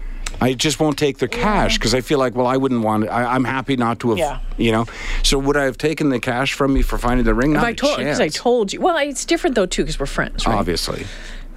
I 0.42 0.54
just 0.54 0.80
won't 0.80 0.98
take 0.98 1.18
their 1.18 1.28
cash 1.28 1.78
because 1.78 1.94
I 1.94 2.02
feel 2.02 2.20
like 2.20 2.36
well 2.36 2.48
I 2.48 2.58
wouldn't 2.58 2.82
want 2.82 3.06
it. 3.06 3.08
I, 3.08 3.36
I'm 3.36 3.44
happy 3.44 3.76
not 3.78 4.00
to 4.02 4.10
have 4.10 4.18
Yeah. 4.18 4.40
you 4.58 4.72
know. 4.72 4.86
So 5.24 5.38
would 5.40 5.58
I 5.58 5.64
have 5.64 5.78
taken 5.78 6.10
the 6.10 6.20
cash 6.20 6.54
from 6.54 6.74
me 6.74 6.82
for 6.82 6.98
finding 6.98 7.26
the 7.26 7.34
ring? 7.34 7.52
If 7.52 7.56
Not 7.56 7.66
I 7.66 7.70
a 7.70 7.76
told, 7.76 7.98
because 7.98 8.20
I 8.20 8.28
told 8.28 8.74
you. 8.74 8.82
Well, 8.82 8.98
it's 8.98 9.26
different 9.26 9.56
though 9.56 9.66
too, 9.66 9.84
because 9.84 10.00
we're 10.00 10.06
friends, 10.06 10.46
right? 10.46 10.56
Obviously. 10.56 11.06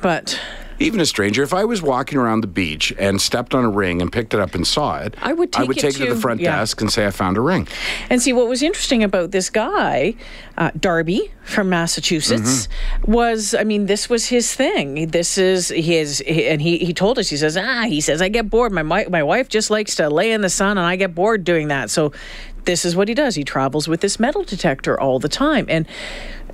But 0.01 0.39
Even 0.79 1.01
a 1.01 1.07
stranger, 1.07 1.43
if 1.43 1.55
I 1.55 1.65
was 1.65 1.81
walking 1.81 2.19
around 2.19 2.43
the 2.43 2.47
beach 2.47 2.93
and 2.99 3.21
stepped 3.21 3.55
on 3.55 3.65
a 3.65 3.71
ring 3.71 4.03
and 4.03 4.13
picked 4.13 4.35
it 4.35 4.41
up 4.41 4.55
and 4.55 4.67
saw 4.67 4.99
it, 4.99 5.15
I 5.23 5.33
would 5.33 5.55
I 5.57 5.61
take 5.61 5.69
would 5.69 5.79
it 5.79 5.81
take 5.81 5.95
it 5.95 5.99
to 6.01 6.07
to- 6.07 6.15
the 6.15 6.21
front 6.21 6.41
yeah. 6.41 6.57
desk 6.57 6.81
and 6.81 6.93
say 6.93 7.07
I 7.07 7.11
found 7.11 7.37
a 7.37 7.41
ring. 7.41 7.67
And 8.11 8.21
see, 8.21 8.33
what 8.33 8.47
was 8.49 8.63
interesting 8.63 9.03
about 9.03 9.31
this 9.31 9.49
guy, 9.49 10.15
uh, 10.59 10.71
Darby 10.79 11.33
from 11.45 11.71
Massachusetts, 11.71 12.69
was 13.07 13.55
I 13.55 13.65
mean, 13.65 13.87
this 13.87 14.11
was 14.11 14.27
his 14.27 14.55
thing. 14.55 15.09
This 15.09 15.39
is 15.39 15.69
his, 15.69 16.21
and 16.27 16.61
he 16.61 16.79
he 16.79 16.93
told 16.93 17.19
us. 17.19 17.29
He 17.31 17.37
says, 17.37 17.57
ah, 17.57 17.85
he 17.87 18.01
says, 18.01 18.21
I 18.21 18.29
get 18.29 18.51
bored. 18.51 18.73
My 18.73 18.83
mi- 18.83 19.09
my 19.09 19.23
wife 19.23 19.49
just 19.49 19.71
likes 19.71 19.95
to 19.97 20.11
lay 20.11 20.33
in 20.33 20.43
the 20.43 20.51
sun, 20.51 20.77
and 20.79 20.87
I 20.87 20.97
get 20.97 21.15
bored 21.15 21.43
doing 21.45 21.69
that. 21.69 21.89
So, 21.91 22.13
this 22.65 22.85
is 22.85 22.95
what 22.95 23.09
he 23.09 23.15
does. 23.15 23.35
He 23.35 23.45
travels 23.45 23.89
with 23.89 24.01
this 24.03 24.21
metal 24.21 24.45
detector 24.45 25.01
all 25.01 25.19
the 25.19 25.29
time, 25.29 25.65
and. 25.69 25.87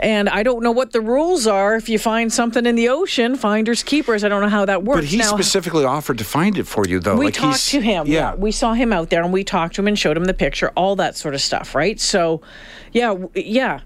And 0.03 0.29
I 0.29 0.43
don't 0.43 0.65
know 0.65 0.73
what 0.73 0.91
the 0.91 1.01
rules 1.01 1.47
are. 1.47 1.77
If 1.77 1.89
you 1.89 1.97
find 1.97 2.33
something 2.33 2.67
in 2.67 2.75
the 2.75 2.89
ocean, 2.89 3.37
finders 3.37 3.85
keepers. 3.85 4.25
I 4.25 4.29
don't 4.29 4.43
know 4.43 4.49
how 4.49 4.65
that 4.65 4.83
works. 4.83 4.97
But 5.03 5.05
he 5.05 5.19
Now- 5.19 5.27
specifically 5.37 5.85
offered 5.85 6.19
to 6.19 6.25
find 6.25 6.59
it 6.59 6.67
for 6.67 6.85
you, 6.89 6.99
though. 6.99 7.15
we 7.15 7.27
like 7.27 7.35
talked 7.35 7.53
he's, 7.55 7.71
to 7.71 7.81
him. 7.81 8.09
Yeah. 8.09 8.35
we 8.35 8.51
saw 8.51 8.73
him 8.75 8.93
out 8.93 9.11
there, 9.11 9.23
and 9.23 9.33
we 9.33 9.45
talked 9.45 9.77
to 9.77 9.81
him 9.81 9.87
and 9.87 9.97
showed 9.97 10.17
him 10.17 10.25
the 10.25 10.35
picture, 10.35 10.73
all 10.77 10.97
that 10.97 11.17
sort 11.17 11.35
of 11.35 11.41
stuff, 11.41 11.77
right? 11.77 12.01
So, 12.01 12.43
yeah, 12.91 13.15
yeah. 13.37 13.81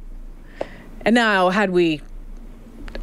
And 1.04 1.14
now, 1.14 1.50
had 1.50 1.68
we, 1.70 2.00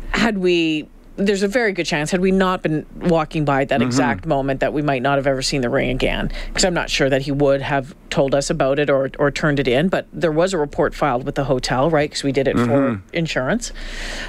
had 0.09 0.39
we, 0.39 0.89
there's 1.15 1.43
a 1.43 1.47
very 1.47 1.73
good 1.73 1.85
chance 1.85 2.09
had 2.11 2.21
we 2.21 2.31
not 2.31 2.61
been 2.63 2.85
walking 2.95 3.45
by 3.45 3.53
Mm-hmm. 3.53 3.61
at 3.61 3.69
that 3.69 3.81
exact 3.83 4.25
moment 4.25 4.59
that 4.61 4.73
we 4.73 4.81
might 4.81 5.01
not 5.03 5.17
have 5.17 5.27
ever 5.27 5.41
seen 5.43 5.61
the 5.61 5.69
ring 5.69 5.89
again. 5.91 6.31
Because 6.47 6.65
I'm 6.65 6.73
not 6.73 6.89
sure 6.89 7.07
that 7.09 7.21
he 7.21 7.31
would 7.31 7.61
have 7.61 7.93
told 8.09 8.33
us 8.33 8.49
about 8.49 8.79
it 8.79 8.89
or 8.89 9.11
or 9.19 9.29
turned 9.31 9.59
it 9.59 9.67
in. 9.67 9.89
But 9.89 10.07
there 10.11 10.31
was 10.31 10.53
a 10.53 10.57
report 10.57 10.95
filed 10.95 11.23
with 11.25 11.35
the 11.35 11.43
hotel, 11.43 11.89
right? 11.91 12.09
Because 12.09 12.23
we 12.23 12.31
did 12.31 12.47
it 12.47 12.55
Mm-hmm. 12.55 12.69
for 12.71 13.01
insurance. 13.13 13.71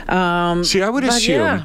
Um, 0.08 0.64
See, 0.64 0.82
I 0.82 0.90
would 0.90 1.04
assume. 1.04 1.40
yeah. 1.40 1.64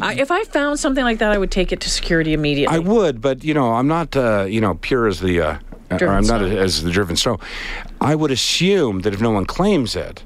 I, 0.00 0.14
if 0.14 0.30
I 0.30 0.44
found 0.44 0.78
something 0.80 1.04
like 1.04 1.18
that, 1.18 1.30
I 1.32 1.36
would 1.38 1.50
take 1.50 1.70
it 1.72 1.80
to 1.80 1.90
security 1.90 2.32
immediately. 2.32 2.74
I 2.74 2.78
would, 2.78 3.20
but 3.20 3.44
you 3.44 3.52
know, 3.52 3.74
I'm 3.74 3.86
not, 3.86 4.16
uh, 4.16 4.46
you 4.48 4.60
know, 4.60 4.74
pure 4.76 5.06
as 5.06 5.20
the, 5.20 5.40
uh, 5.42 5.58
or 5.90 6.08
I'm 6.08 6.24
not 6.26 6.38
snow. 6.40 6.56
as 6.56 6.82
the 6.82 6.90
driven 6.90 7.16
snow. 7.16 7.38
I 8.00 8.14
would 8.14 8.30
assume 8.30 9.00
that 9.00 9.12
if 9.12 9.20
no 9.20 9.30
one 9.30 9.44
claims 9.44 9.94
it, 9.94 10.24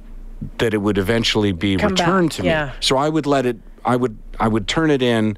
that 0.59 0.75
it 0.75 0.79
would 0.79 0.97
eventually 0.97 1.51
be 1.51 1.77
Come 1.77 1.91
returned 1.93 2.29
back, 2.31 2.37
to 2.37 2.43
me. 2.43 2.49
yeah. 2.51 2.73
So 2.81 2.97
I 2.97 3.09
would 3.09 3.27
let 3.27 3.47
it. 3.47 3.57
I 3.89 3.97
would. 3.97 4.17
I 4.39 4.47
would 4.49 4.67
turn 4.69 4.91
it 4.91 5.03
in. 5.03 5.37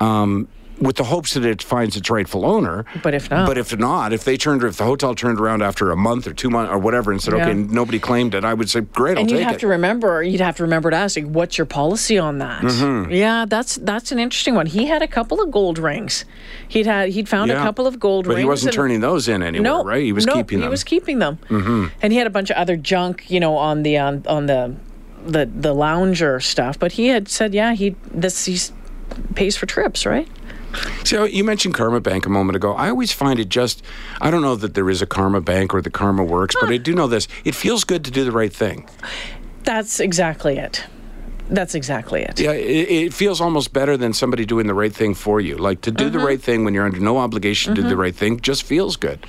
Um, 0.00 0.46
with 0.80 0.94
the 0.94 1.02
hopes 1.02 1.34
that 1.34 1.44
it 1.44 1.60
finds 1.60 1.96
its 1.96 2.08
rightful 2.08 2.46
owner. 2.46 2.84
But 3.02 3.12
if 3.12 3.28
not? 3.32 3.48
But 3.48 3.58
if 3.58 3.76
not, 3.76 4.12
if 4.12 4.22
they 4.22 4.36
turned, 4.36 4.62
if 4.62 4.76
the 4.76 4.84
hotel 4.84 5.12
turned 5.12 5.40
around 5.40 5.60
after 5.60 5.90
a 5.90 5.96
month 5.96 6.28
or 6.28 6.32
two 6.32 6.50
months 6.50 6.70
or 6.72 6.78
whatever 6.78 7.10
and 7.10 7.20
said, 7.20 7.34
Yeah. 7.34 7.42
okay, 7.48 7.54
nobody 7.54 7.98
claimed 7.98 8.32
it, 8.32 8.44
I 8.44 8.54
would 8.54 8.70
say, 8.70 8.82
great, 8.82 9.16
I'll 9.16 9.22
and 9.22 9.28
you'd 9.30 9.38
take 9.38 9.46
have 9.46 9.54
it. 9.56 9.60
to 9.60 9.66
remember 9.66 10.22
you'd 10.22 10.40
have 10.40 10.56
to 10.58 10.62
remember 10.62 10.88
to 10.90 10.96
ask 10.96 11.16
like, 11.16 11.26
what's 11.26 11.58
your 11.58 11.64
policy 11.66 12.16
on 12.16 12.38
that 12.38 12.62
Mm-hmm. 12.62 13.10
yeah 13.10 13.44
that's 13.44 13.74
that's 13.90 14.12
an 14.12 14.20
interesting 14.20 14.54
one 14.54 14.66
he 14.66 14.86
had 14.86 15.02
a 15.02 15.08
couple 15.08 15.40
of 15.40 15.50
gold 15.50 15.78
rings 15.78 16.24
he'd 16.68 16.86
had 16.86 17.08
he'd 17.08 17.28
found 17.28 17.50
a 17.50 17.56
couple 17.56 17.88
of 17.88 17.98
gold 17.98 18.26
but 18.26 18.30
rings 18.30 18.36
But 18.36 18.40
he 18.42 18.48
wasn't 18.48 18.74
turning 18.74 19.00
those 19.00 19.26
in 19.26 19.42
anywhere, 19.42 19.64
no 19.64 19.82
right? 19.82 20.04
He 20.04 20.12
was 20.12 20.26
no, 20.26 20.34
keeping 20.34 20.60
them. 20.60 20.68
he 20.68 20.70
was 20.70 20.84
keeping 20.84 21.18
them 21.18 21.38
mm-hmm. 21.48 21.86
and 22.02 22.12
he 22.12 22.18
had 22.18 22.28
a 22.28 22.30
bunch 22.30 22.50
of 22.50 22.56
other 22.56 22.76
junk 22.76 23.28
you 23.28 23.40
know 23.40 23.56
on 23.56 23.82
the 23.82 23.98
on, 23.98 24.22
on 24.28 24.46
the 24.46 24.76
the 25.28 25.46
the 25.46 25.74
lounger 25.74 26.40
stuff 26.40 26.78
but 26.78 26.92
he 26.92 27.08
had 27.08 27.28
said 27.28 27.54
yeah 27.54 27.74
he 27.74 27.94
this 28.10 28.44
he 28.46 28.58
pays 29.34 29.56
for 29.56 29.66
trips 29.66 30.04
right 30.06 30.28
So 31.04 31.24
you 31.24 31.44
mentioned 31.44 31.74
Karma 31.74 32.00
Bank 32.00 32.26
a 32.26 32.28
moment 32.28 32.54
ago. 32.56 32.74
I 32.74 32.90
always 32.90 33.10
find 33.10 33.40
it 33.40 33.48
just, 33.48 33.82
I 34.20 34.30
don't 34.30 34.42
know 34.42 34.54
that 34.54 34.74
there 34.74 34.90
is 34.90 35.00
a 35.00 35.06
Karma 35.06 35.40
Bank 35.40 35.72
or 35.72 35.80
the 35.80 35.90
Karma 35.90 36.22
works, 36.22 36.54
but 36.60 36.68
I 36.68 36.76
do 36.76 36.92
know 36.94 37.06
this. 37.06 37.26
It 37.42 37.54
feels 37.54 37.84
good 37.84 38.04
to 38.04 38.10
do 38.10 38.22
the 38.22 38.32
right 38.32 38.52
thing. 38.52 38.86
that's 39.64 39.98
exactly 39.98 40.58
it 40.58 40.84
that's 41.50 41.74
exactly 41.74 42.22
it 42.22 42.38
Yeah, 42.38 42.52
it, 42.52 42.88
it 43.06 43.14
feels 43.14 43.40
almost 43.40 43.72
better 43.72 43.96
than 43.96 44.12
somebody 44.12 44.44
doing 44.46 44.66
the 44.66 44.74
right 44.74 44.92
thing 44.92 45.14
for 45.14 45.40
you. 45.40 45.56
Like 45.56 45.80
to 45.82 45.90
do 45.90 46.04
Mm-hmm. 46.04 46.18
the 46.18 46.24
right 46.24 46.40
thing 46.40 46.64
when 46.64 46.74
you're 46.74 46.84
under 46.84 47.00
no 47.00 47.18
obligation 47.18 47.74
to 47.74 47.82
do 47.82 47.88
the 47.88 47.96
right 47.96 48.14
thing 48.14 48.40
just 48.40 48.62
feels 48.62 48.96
good. 48.96 49.24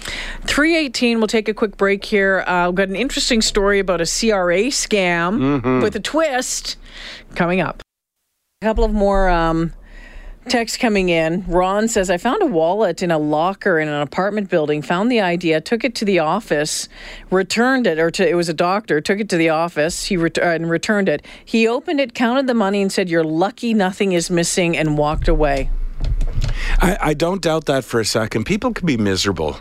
318, 0.46 1.20
we'll 1.20 1.28
take 1.28 1.48
a 1.48 1.54
quick 1.54 1.78
break 1.78 2.04
here. 2.06 2.42
Uh, 2.42 2.68
we've 2.68 2.76
got 2.76 2.90
an 2.90 2.96
interesting 2.96 3.42
story 3.42 3.80
about 3.80 4.02
a 4.02 4.06
CRA 4.06 4.70
scam 4.70 5.40
Mm-hmm. 5.40 5.82
with 5.82 5.96
a 5.96 6.00
twist 6.00 6.78
coming 7.36 7.62
up. 7.62 7.82
A 8.62 8.66
couple 8.66 8.84
of 8.84 8.92
more 8.92 9.30
um, 9.30 9.74
texts 10.48 10.78
coming 10.78 11.10
in. 11.10 11.46
Ron 11.48 11.88
says, 11.88 12.10
I 12.10 12.18
found 12.18 12.42
a 12.42 12.46
wallet 12.46 13.04
in 13.04 13.12
a 13.12 13.18
locker 13.18 13.80
in 13.80 13.88
an 13.88 14.02
apartment 14.02 14.50
building, 14.50 14.82
found 14.82 15.12
the 15.12 15.22
idea, 15.22 15.62
took 15.62 15.84
it 15.84 15.96
to 15.96 16.06
the 16.06 16.20
office, 16.20 16.90
returned 17.30 17.86
it, 17.88 18.00
or 18.00 18.10
to, 18.12 18.28
it 18.28 18.36
was 18.36 18.50
a 18.50 18.54
doctor, 18.54 19.02
took 19.02 19.20
it 19.20 19.30
to 19.30 19.38
the 19.38 19.50
office 19.50 20.06
he 20.06 20.18
ret- 20.18 20.38
and 20.38 20.70
returned 20.70 21.10
it. 21.10 21.26
He 21.44 21.68
opened 21.68 22.00
it, 22.00 22.14
counted 22.14 22.48
the 22.48 22.54
money, 22.54 22.82
and 22.82 22.92
said, 22.92 23.10
You're 23.10 23.24
lucky 23.24 23.74
nothing 23.74 24.14
is 24.14 24.30
missing, 24.30 24.76
and 24.78 24.98
walked 24.98 25.28
away. 25.28 25.70
I, 26.80 26.98
I 27.02 27.14
don't 27.14 27.42
doubt 27.42 27.66
that 27.66 27.84
for 27.84 28.00
a 28.00 28.06
second. 28.06 28.46
People 28.46 28.74
can 28.74 28.86
be 28.86 28.98
miserable. 28.98 29.60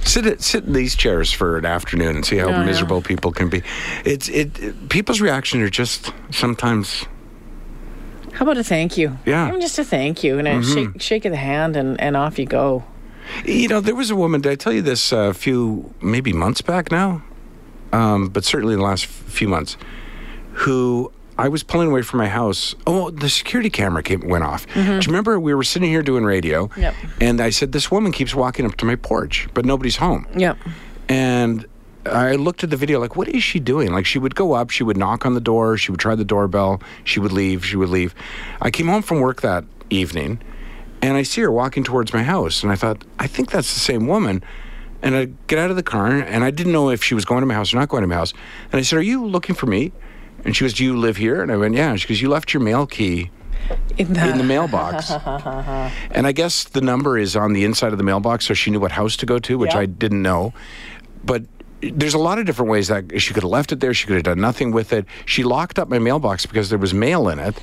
Sit 0.00 0.42
sit 0.42 0.64
in 0.64 0.72
these 0.72 0.96
chairs 0.96 1.32
for 1.32 1.56
an 1.56 1.64
afternoon 1.64 2.16
and 2.16 2.26
see 2.26 2.36
how 2.36 2.48
yeah. 2.48 2.64
miserable 2.64 3.00
people 3.00 3.30
can 3.32 3.48
be. 3.48 3.62
It's 4.04 4.28
it, 4.28 4.58
it- 4.58 4.88
people's 4.88 5.20
reaction 5.20 5.62
are 5.62 5.70
just 5.70 6.12
sometimes 6.30 7.06
How 8.42 8.50
about 8.50 8.58
a 8.58 8.64
thank 8.64 8.98
you? 8.98 9.20
Yeah. 9.24 9.46
Even 9.46 9.60
just 9.60 9.78
a 9.78 9.84
thank 9.84 10.24
you 10.24 10.36
and 10.40 10.48
a 10.48 10.54
mm-hmm. 10.54 10.72
shake, 10.94 11.00
shake 11.00 11.24
of 11.26 11.30
the 11.30 11.36
hand, 11.36 11.76
and, 11.76 12.00
and 12.00 12.16
off 12.16 12.40
you 12.40 12.44
go. 12.44 12.82
You 13.44 13.68
know, 13.68 13.80
there 13.80 13.94
was 13.94 14.10
a 14.10 14.16
woman. 14.16 14.40
Did 14.40 14.50
I 14.50 14.54
tell 14.56 14.72
you 14.72 14.82
this 14.82 15.12
a 15.12 15.32
few, 15.32 15.94
maybe 16.00 16.32
months 16.32 16.60
back 16.60 16.90
now? 16.90 17.22
Um, 17.92 18.30
but 18.30 18.44
certainly 18.44 18.74
in 18.74 18.80
the 18.80 18.84
last 18.84 19.06
few 19.06 19.46
months, 19.46 19.76
who 20.54 21.12
I 21.38 21.46
was 21.46 21.62
pulling 21.62 21.90
away 21.90 22.02
from 22.02 22.18
my 22.18 22.26
house. 22.26 22.74
Oh, 22.84 23.10
the 23.10 23.28
security 23.28 23.70
camera 23.70 24.02
came, 24.02 24.26
went 24.26 24.42
off. 24.42 24.66
Mm-hmm. 24.70 24.98
Do 24.98 25.06
you 25.06 25.12
remember 25.12 25.38
we 25.38 25.54
were 25.54 25.62
sitting 25.62 25.90
here 25.90 26.02
doing 26.02 26.24
radio? 26.24 26.68
Yep. 26.76 26.96
And 27.20 27.40
I 27.40 27.50
said, 27.50 27.70
This 27.70 27.92
woman 27.92 28.10
keeps 28.10 28.34
walking 28.34 28.66
up 28.66 28.74
to 28.78 28.84
my 28.84 28.96
porch, 28.96 29.46
but 29.54 29.64
nobody's 29.64 29.98
home. 29.98 30.26
Yep. 30.36 30.58
And 31.08 31.64
I 32.06 32.34
looked 32.34 32.64
at 32.64 32.70
the 32.70 32.76
video, 32.76 32.98
like, 32.98 33.16
what 33.16 33.28
is 33.28 33.42
she 33.44 33.60
doing? 33.60 33.92
Like, 33.92 34.06
she 34.06 34.18
would 34.18 34.34
go 34.34 34.54
up, 34.54 34.70
she 34.70 34.82
would 34.82 34.96
knock 34.96 35.24
on 35.24 35.34
the 35.34 35.40
door, 35.40 35.76
she 35.76 35.90
would 35.92 36.00
try 36.00 36.14
the 36.14 36.24
doorbell, 36.24 36.82
she 37.04 37.20
would 37.20 37.32
leave, 37.32 37.64
she 37.64 37.76
would 37.76 37.88
leave. 37.90 38.14
I 38.60 38.70
came 38.70 38.88
home 38.88 39.02
from 39.02 39.20
work 39.20 39.40
that 39.42 39.64
evening 39.90 40.40
and 41.00 41.16
I 41.16 41.22
see 41.22 41.40
her 41.42 41.50
walking 41.50 41.84
towards 41.84 42.12
my 42.12 42.22
house. 42.22 42.62
And 42.62 42.72
I 42.72 42.76
thought, 42.76 43.04
I 43.18 43.26
think 43.26 43.50
that's 43.50 43.72
the 43.74 43.80
same 43.80 44.06
woman. 44.06 44.42
And 45.02 45.16
I 45.16 45.26
get 45.48 45.58
out 45.58 45.70
of 45.70 45.76
the 45.76 45.82
car 45.82 46.08
and 46.10 46.44
I 46.44 46.50
didn't 46.50 46.72
know 46.72 46.90
if 46.90 47.02
she 47.02 47.14
was 47.14 47.24
going 47.24 47.40
to 47.40 47.46
my 47.46 47.54
house 47.54 47.72
or 47.74 47.76
not 47.76 47.88
going 47.88 48.02
to 48.02 48.06
my 48.08 48.14
house. 48.14 48.32
And 48.70 48.78
I 48.78 48.82
said, 48.82 48.98
Are 48.98 49.02
you 49.02 49.26
looking 49.26 49.54
for 49.56 49.66
me? 49.66 49.92
And 50.44 50.56
she 50.56 50.64
goes, 50.64 50.74
Do 50.74 50.84
you 50.84 50.96
live 50.96 51.16
here? 51.16 51.42
And 51.42 51.50
I 51.50 51.56
went, 51.56 51.74
Yeah. 51.74 51.96
She 51.96 52.06
goes, 52.08 52.20
You 52.22 52.28
left 52.28 52.54
your 52.54 52.62
mail 52.62 52.86
key 52.86 53.30
In 53.98 54.12
the, 54.12 54.28
in 54.30 54.38
the 54.38 54.44
mailbox. 54.44 55.10
and 56.12 56.26
I 56.26 56.32
guess 56.32 56.64
the 56.64 56.80
number 56.80 57.18
is 57.18 57.34
on 57.34 57.52
the 57.52 57.64
inside 57.64 57.90
of 57.92 57.98
the 57.98 58.04
mailbox, 58.04 58.46
so 58.46 58.54
she 58.54 58.70
knew 58.70 58.78
what 58.80 58.92
house 58.92 59.16
to 59.18 59.26
go 59.26 59.40
to, 59.40 59.58
which 59.58 59.74
Yeah. 59.74 59.80
I 59.80 59.86
didn't 59.86 60.22
know. 60.22 60.52
But 61.24 61.44
there's 61.82 62.14
a 62.14 62.18
lot 62.18 62.38
of 62.38 62.46
different 62.46 62.70
ways 62.70 62.88
that 62.88 63.20
she 63.20 63.34
could 63.34 63.42
have 63.42 63.50
left 63.50 63.72
it 63.72 63.80
there. 63.80 63.92
She 63.92 64.06
could 64.06 64.14
have 64.14 64.24
done 64.24 64.40
nothing 64.40 64.70
with 64.70 64.92
it. 64.92 65.04
She 65.26 65.42
locked 65.42 65.78
up 65.78 65.88
my 65.88 65.98
mailbox 65.98 66.46
because 66.46 66.70
there 66.70 66.78
was 66.78 66.94
mail 66.94 67.28
in 67.28 67.38
it, 67.38 67.60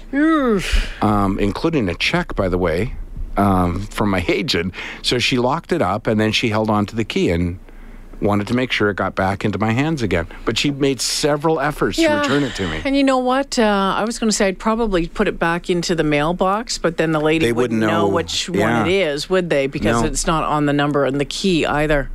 um, 1.02 1.40
including 1.40 1.88
a 1.90 1.96
check, 1.96 2.36
by 2.36 2.50
the 2.50 2.58
way, 2.58 2.96
um, 3.38 3.82
from 3.88 4.10
my 4.10 4.26
agent. 4.28 4.74
So 5.02 5.20
she 5.20 5.38
locked 5.38 5.72
it 5.72 5.82
up 5.82 6.06
and 6.08 6.20
then 6.20 6.32
she 6.32 6.50
held 6.50 6.70
on 6.70 6.86
to 6.88 6.96
the 6.96 7.06
key 7.06 7.30
and 7.30 7.60
wanted 8.22 8.48
to 8.48 8.54
make 8.54 8.72
sure 8.72 8.90
it 8.90 8.96
got 8.96 9.16
back 9.16 9.46
into 9.46 9.58
my 9.58 9.72
hands 9.72 10.02
again. 10.02 10.28
But 10.46 10.58
she 10.58 10.72
made 10.72 11.00
several 11.02 11.60
efforts 11.60 11.98
to 11.98 12.08
return 12.08 12.44
it 12.44 12.56
to 12.56 12.68
me. 12.70 12.82
And 12.84 12.96
you 12.96 13.04
know 13.04 13.20
what? 13.20 13.58
Uh, 13.58 13.64
I 13.98 14.04
was 14.04 14.20
going 14.20 14.30
to 14.30 14.36
say 14.36 14.48
I'd 14.48 14.60
probably 14.60 15.08
put 15.08 15.28
it 15.28 15.40
back 15.40 15.70
into 15.70 15.96
the 15.96 16.04
mailbox, 16.04 16.78
but 16.78 16.98
then 16.98 17.12
the 17.12 17.20
lady 17.22 17.46
They 17.46 17.54
wouldn't 17.54 17.80
wouldn't 17.80 17.92
know, 17.92 18.08
know. 18.08 18.14
which 18.14 18.50
Yeah. 18.50 18.80
one 18.80 18.88
it 18.88 18.94
is, 18.94 19.30
would 19.30 19.50
they? 19.50 19.68
Because 19.68 20.02
No. 20.02 20.08
it's 20.08 20.28
not 20.28 20.44
on 20.44 20.66
the 20.66 20.74
number 20.74 21.06
and 21.06 21.20
the 21.20 21.26
key 21.26 21.66
either. 21.66 22.10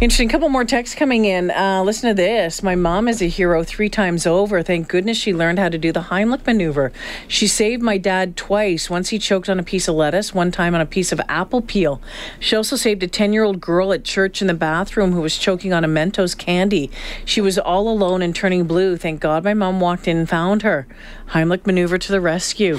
Interesting. 0.00 0.28
couple 0.28 0.48
more 0.48 0.64
texts 0.64 0.96
coming 0.96 1.24
in. 1.26 1.50
Uh, 1.50 1.82
listen 1.84 2.08
to 2.08 2.14
this. 2.14 2.62
My 2.62 2.74
mom 2.74 3.06
is 3.06 3.20
a 3.20 3.26
hero 3.26 3.62
three 3.62 3.88
times 3.90 4.26
over. 4.26 4.62
Thank 4.62 4.88
goodness 4.88 5.18
she 5.18 5.34
learned 5.34 5.58
how 5.58 5.68
to 5.68 5.76
do 5.78 5.92
the 5.92 6.00
Heimlich 6.04 6.46
maneuver. 6.46 6.90
She 7.28 7.46
saved 7.46 7.82
my 7.82 7.98
dad 7.98 8.36
twice. 8.36 8.88
Once 8.88 9.10
he 9.10 9.18
choked 9.18 9.48
on 9.50 9.58
a 9.60 9.62
piece 9.62 9.88
of 9.88 9.94
lettuce, 9.94 10.34
one 10.34 10.50
time 10.52 10.74
on 10.74 10.80
a 10.80 10.86
piece 10.86 11.12
of 11.12 11.20
apple 11.28 11.60
peel. 11.60 12.00
She 12.40 12.56
also 12.56 12.76
saved 12.76 13.02
a 13.02 13.06
10 13.06 13.32
year 13.34 13.44
old 13.44 13.60
girl 13.60 13.92
at 13.92 14.04
church 14.04 14.40
in 14.40 14.48
the 14.48 14.54
bathroom 14.54 15.12
who 15.12 15.20
was 15.20 15.31
choking 15.38 15.72
on 15.72 15.84
a 15.84 15.88
Mentos 15.88 16.36
candy. 16.36 16.90
She 17.24 17.40
was 17.40 17.58
all 17.58 17.88
alone 17.88 18.22
and 18.22 18.34
turning 18.34 18.64
blue. 18.64 18.96
Thank 18.96 19.20
God 19.20 19.44
my 19.44 19.54
mom 19.54 19.80
walked 19.80 20.08
in 20.08 20.16
and 20.16 20.28
found 20.28 20.62
her. 20.62 20.86
Heimlich 21.30 21.66
maneuver 21.66 21.96
to 21.96 22.12
the 22.12 22.20
rescue. 22.20 22.76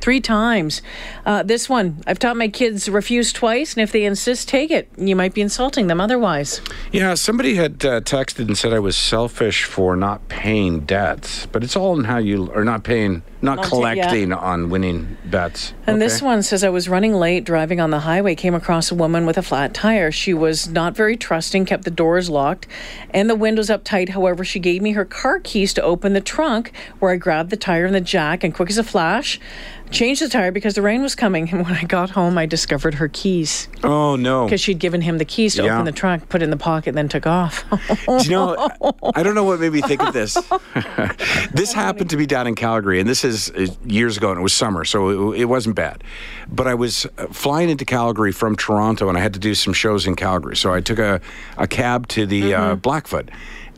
Three 0.00 0.20
times. 0.20 0.80
Uh, 1.24 1.42
this 1.42 1.68
one, 1.68 2.02
I've 2.06 2.18
taught 2.18 2.36
my 2.36 2.48
kids 2.48 2.88
refuse 2.88 3.32
twice, 3.32 3.74
and 3.74 3.82
if 3.82 3.90
they 3.90 4.04
insist, 4.04 4.48
take 4.48 4.70
it. 4.70 4.88
You 4.96 5.16
might 5.16 5.34
be 5.34 5.40
insulting 5.40 5.88
them 5.88 6.00
otherwise. 6.00 6.60
Yeah, 6.92 7.14
somebody 7.14 7.56
had 7.56 7.84
uh, 7.84 8.00
texted 8.02 8.46
and 8.46 8.56
said 8.56 8.72
I 8.72 8.78
was 8.78 8.96
selfish 8.96 9.64
for 9.64 9.96
not 9.96 10.28
paying 10.28 10.80
debts, 10.80 11.46
but 11.46 11.64
it's 11.64 11.74
all 11.74 11.98
in 11.98 12.04
how 12.04 12.18
you 12.18 12.52
are 12.52 12.64
not 12.64 12.84
paying, 12.84 13.22
not 13.42 13.64
collecting 13.64 14.32
on 14.32 14.70
winning 14.70 15.16
bets. 15.24 15.74
And 15.86 16.00
this 16.00 16.22
one 16.22 16.42
says, 16.42 16.62
I 16.62 16.68
was 16.68 16.88
running 16.88 17.12
late 17.14 17.44
driving 17.44 17.80
on 17.80 17.90
the 17.90 18.00
highway, 18.00 18.36
came 18.36 18.54
across 18.54 18.92
a 18.92 18.94
woman 18.94 19.26
with 19.26 19.36
a 19.36 19.42
flat 19.42 19.74
tire. 19.74 20.12
She 20.12 20.32
was 20.32 20.68
not 20.68 20.94
very 20.94 21.16
trusting, 21.16 21.64
kept 21.66 21.84
the 21.84 21.90
doors 21.96 22.30
locked 22.30 22.66
and 23.10 23.28
the 23.28 23.34
windows 23.34 23.70
up 23.70 23.82
tight. 23.82 24.10
However, 24.10 24.44
she 24.44 24.60
gave 24.60 24.82
me 24.82 24.92
her 24.92 25.04
car 25.04 25.40
keys 25.40 25.74
to 25.74 25.82
open 25.82 26.12
the 26.12 26.20
trunk, 26.20 26.72
where 26.98 27.12
I 27.12 27.16
grabbed 27.16 27.50
the 27.50 27.56
tire 27.56 27.86
and 27.86 27.94
the 27.94 28.00
jack, 28.00 28.44
and 28.44 28.54
quick 28.54 28.70
as 28.70 28.78
a 28.78 28.84
flash, 28.84 29.40
changed 29.90 30.20
the 30.22 30.28
tire 30.28 30.50
because 30.52 30.74
the 30.74 30.82
rain 30.82 31.02
was 31.02 31.14
coming. 31.14 31.48
And 31.50 31.62
when 31.64 31.74
I 31.74 31.84
got 31.84 32.10
home, 32.10 32.36
I 32.38 32.46
discovered 32.46 32.94
her 32.94 33.08
keys 33.08 33.68
Oh 33.84 34.16
no! 34.16 34.44
because 34.44 34.60
she'd 34.60 34.78
given 34.78 35.00
him 35.00 35.18
the 35.18 35.24
keys 35.24 35.54
to 35.56 35.64
Yeah. 35.64 35.74
open 35.74 35.84
the 35.84 35.92
trunk, 35.92 36.28
put 36.28 36.42
it 36.42 36.44
in 36.44 36.50
the 36.50 36.56
pocket, 36.56 36.90
and 36.90 36.98
then 36.98 37.08
took 37.08 37.26
off. 37.26 37.64
Do 38.06 38.18
you 38.24 38.30
know, 38.30 38.68
I 39.14 39.22
don't 39.22 39.34
know 39.34 39.44
what 39.44 39.60
made 39.60 39.72
me 39.72 39.80
think 39.82 40.02
of 40.02 40.12
this. 40.12 40.34
this 41.52 41.72
happened 41.72 42.10
to 42.10 42.16
me 42.16 42.26
down 42.26 42.46
in 42.46 42.54
Calgary, 42.54 43.00
and 43.00 43.08
this 43.08 43.24
is 43.24 43.50
uh, 43.50 43.66
years 43.84 44.16
ago, 44.16 44.30
and 44.30 44.40
it 44.40 44.42
was 44.42 44.52
summer, 44.52 44.84
so 44.84 45.32
it, 45.32 45.40
it 45.40 45.44
wasn't 45.46 45.76
bad. 45.76 46.02
But 46.48 46.66
I 46.66 46.74
was 46.74 47.06
uh, 47.18 47.26
flying 47.28 47.70
into 47.70 47.84
Calgary 47.84 48.32
from 48.32 48.56
Toronto, 48.56 49.08
and 49.08 49.16
I 49.16 49.20
had 49.20 49.32
to 49.34 49.40
do 49.40 49.54
some 49.54 49.72
shows 49.72 50.06
in 50.06 50.16
Calgary. 50.16 50.56
So 50.56 50.72
I 50.72 50.80
took 50.80 50.98
a, 50.98 51.20
a 51.56 51.66
cab 51.66 52.08
to 52.08 52.26
the 52.26 52.54
uh, 52.54 52.74
Blackfoot, 52.76 53.30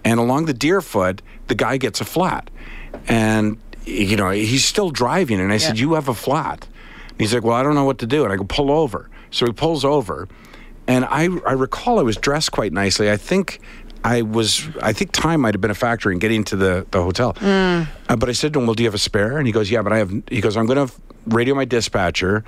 and 0.05 0.19
along 0.19 0.47
the 0.47 0.55
Deerfoot, 0.55 1.21
the 1.49 1.55
guy 1.55 1.77
gets 1.77 2.01
a 2.01 2.05
flat. 2.05 2.51
And, 3.07 3.59
you 3.89 4.17
know, 4.17 4.31
he's 4.31 4.65
still 4.65 4.91
driving, 4.91 5.41
and 5.41 5.53
I 5.53 5.57
said, 5.57 5.79
You 5.79 5.95
have 5.95 6.09
a 6.09 6.15
flat. 6.15 6.67
And 7.11 7.21
he's 7.21 7.35
like, 7.35 7.43
Well, 7.45 7.57
I 7.57 7.63
don't 7.63 7.75
know 7.75 7.85
what 7.85 7.99
to 7.99 8.07
do. 8.07 8.25
And 8.25 8.33
I 8.33 8.37
go, 8.37 8.45
Pull 8.45 8.71
over. 8.71 9.09
So 9.31 9.47
he 9.47 9.53
pulls 9.53 9.85
over. 9.85 10.29
And 10.87 11.05
I, 11.05 11.25
I 11.47 11.53
recall 11.53 11.99
I 11.99 12.03
was 12.03 12.17
dressed 12.17 12.53
quite 12.53 12.73
nicely. 12.73 13.11
I 13.11 13.17
think 13.19 13.61
I 14.05 14.23
was, 14.23 14.67
I 14.81 14.93
think 14.93 15.13
time 15.13 15.43
might 15.43 15.53
have 15.55 15.61
been 15.61 15.71
a 15.71 15.75
factor 15.75 16.11
in 16.11 16.19
getting 16.19 16.45
to 16.45 16.57
the, 16.57 16.87
the 16.91 17.03
hotel. 17.03 17.37
Uh, 18.09 18.17
but 18.17 18.29
I 18.29 18.33
said 18.33 18.53
to 18.55 18.59
him, 18.61 18.67
Well, 18.67 18.75
do 18.75 18.83
you 18.83 18.89
have 18.89 18.95
a 18.95 18.99
spare? 18.99 19.39
And 19.39 19.47
he 19.47 19.53
goes, 19.53 19.71
Yeah, 19.71 19.83
but 19.83 19.93
I 19.93 19.99
have, 19.99 20.11
he 20.31 20.41
goes, 20.41 20.57
I'm 20.57 20.67
going 20.67 20.87
to 20.87 20.95
radio 21.27 21.55
my 21.55 21.65
dispatcher. 21.65 22.45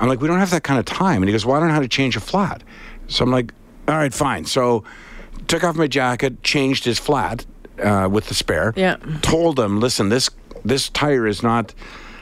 I'm 0.00 0.08
like, 0.08 0.20
We 0.20 0.28
don't 0.28 0.38
have 0.38 0.50
that 0.50 0.62
kind 0.62 0.78
of 0.78 0.84
time. 0.84 1.22
And 1.22 1.28
he 1.28 1.32
goes, 1.32 1.44
Well, 1.46 1.56
I 1.56 1.60
don't 1.60 1.68
know 1.68 1.74
how 1.74 1.80
to 1.80 1.88
change 1.88 2.16
a 2.16 2.20
flat. 2.20 2.62
So 3.08 3.24
I'm 3.24 3.30
like, 3.30 3.52
All 3.88 3.96
right, 3.96 4.12
fine. 4.14 4.44
So 4.44 4.84
took 5.48 5.64
off 5.64 5.76
my 5.76 5.88
jacket, 5.88 6.42
changed 6.42 6.84
his 6.84 6.98
flat 6.98 7.44
uh, 7.82 8.08
with 8.10 8.26
the 8.26 8.34
spare. 8.34 8.72
Yeah. 8.76 8.96
Told 9.22 9.58
him, 9.58 9.80
Listen, 9.80 10.08
this, 10.08 10.30
this 10.64 10.88
tire 10.88 11.26
is 11.26 11.42
not. 11.42 11.74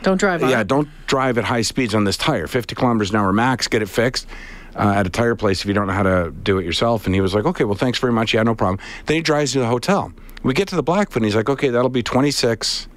Don't 0.02 0.18
drive 0.18 0.40
Yeah, 0.42 0.61
it. 0.61 0.66
don't 0.66 0.88
drive 1.06 1.37
at 1.38 1.44
high 1.44 1.62
speeds 1.62 1.94
on 1.94 2.04
this 2.04 2.16
tire. 2.16 2.47
50 2.47 2.75
kilometers 2.75 3.11
an 3.11 3.16
hour 3.16 3.32
max, 3.32 3.68
get 3.68 3.82
it 3.82 3.88
fixed 3.88 4.26
uh, 4.75 4.94
at 4.97 5.06
a 5.06 5.11
tire 5.11 5.35
place 5.35 5.61
if 5.61 5.66
you 5.66 5.75
don't 5.75 5.87
know 5.87 5.92
how 5.92 6.02
to 6.04 6.30
do 6.42 6.59
it 6.59 6.64
yourself. 6.64 7.04
And 7.06 7.14
he 7.14 7.20
was 7.20 7.35
like, 7.35 7.44
okay, 7.44 7.64
well, 7.64 7.75
thanks 7.75 7.99
very 7.99 8.12
much. 8.12 8.32
Yeah, 8.32 8.42
no 8.42 8.54
problem. 8.54 8.78
Then 9.06 9.16
he 9.16 9.23
drives 9.23 9.52
to 9.52 9.59
the 9.59 9.66
hotel. 9.66 10.12
We 10.42 10.54
get 10.54 10.68
to 10.68 10.76
the 10.76 10.82
Blackfoot 10.82 11.16
and 11.16 11.25
he's 11.26 11.37
like, 11.37 11.50
okay, 11.50 11.68
that'll 11.68 11.90
be 11.90 12.02
26, 12.02 12.88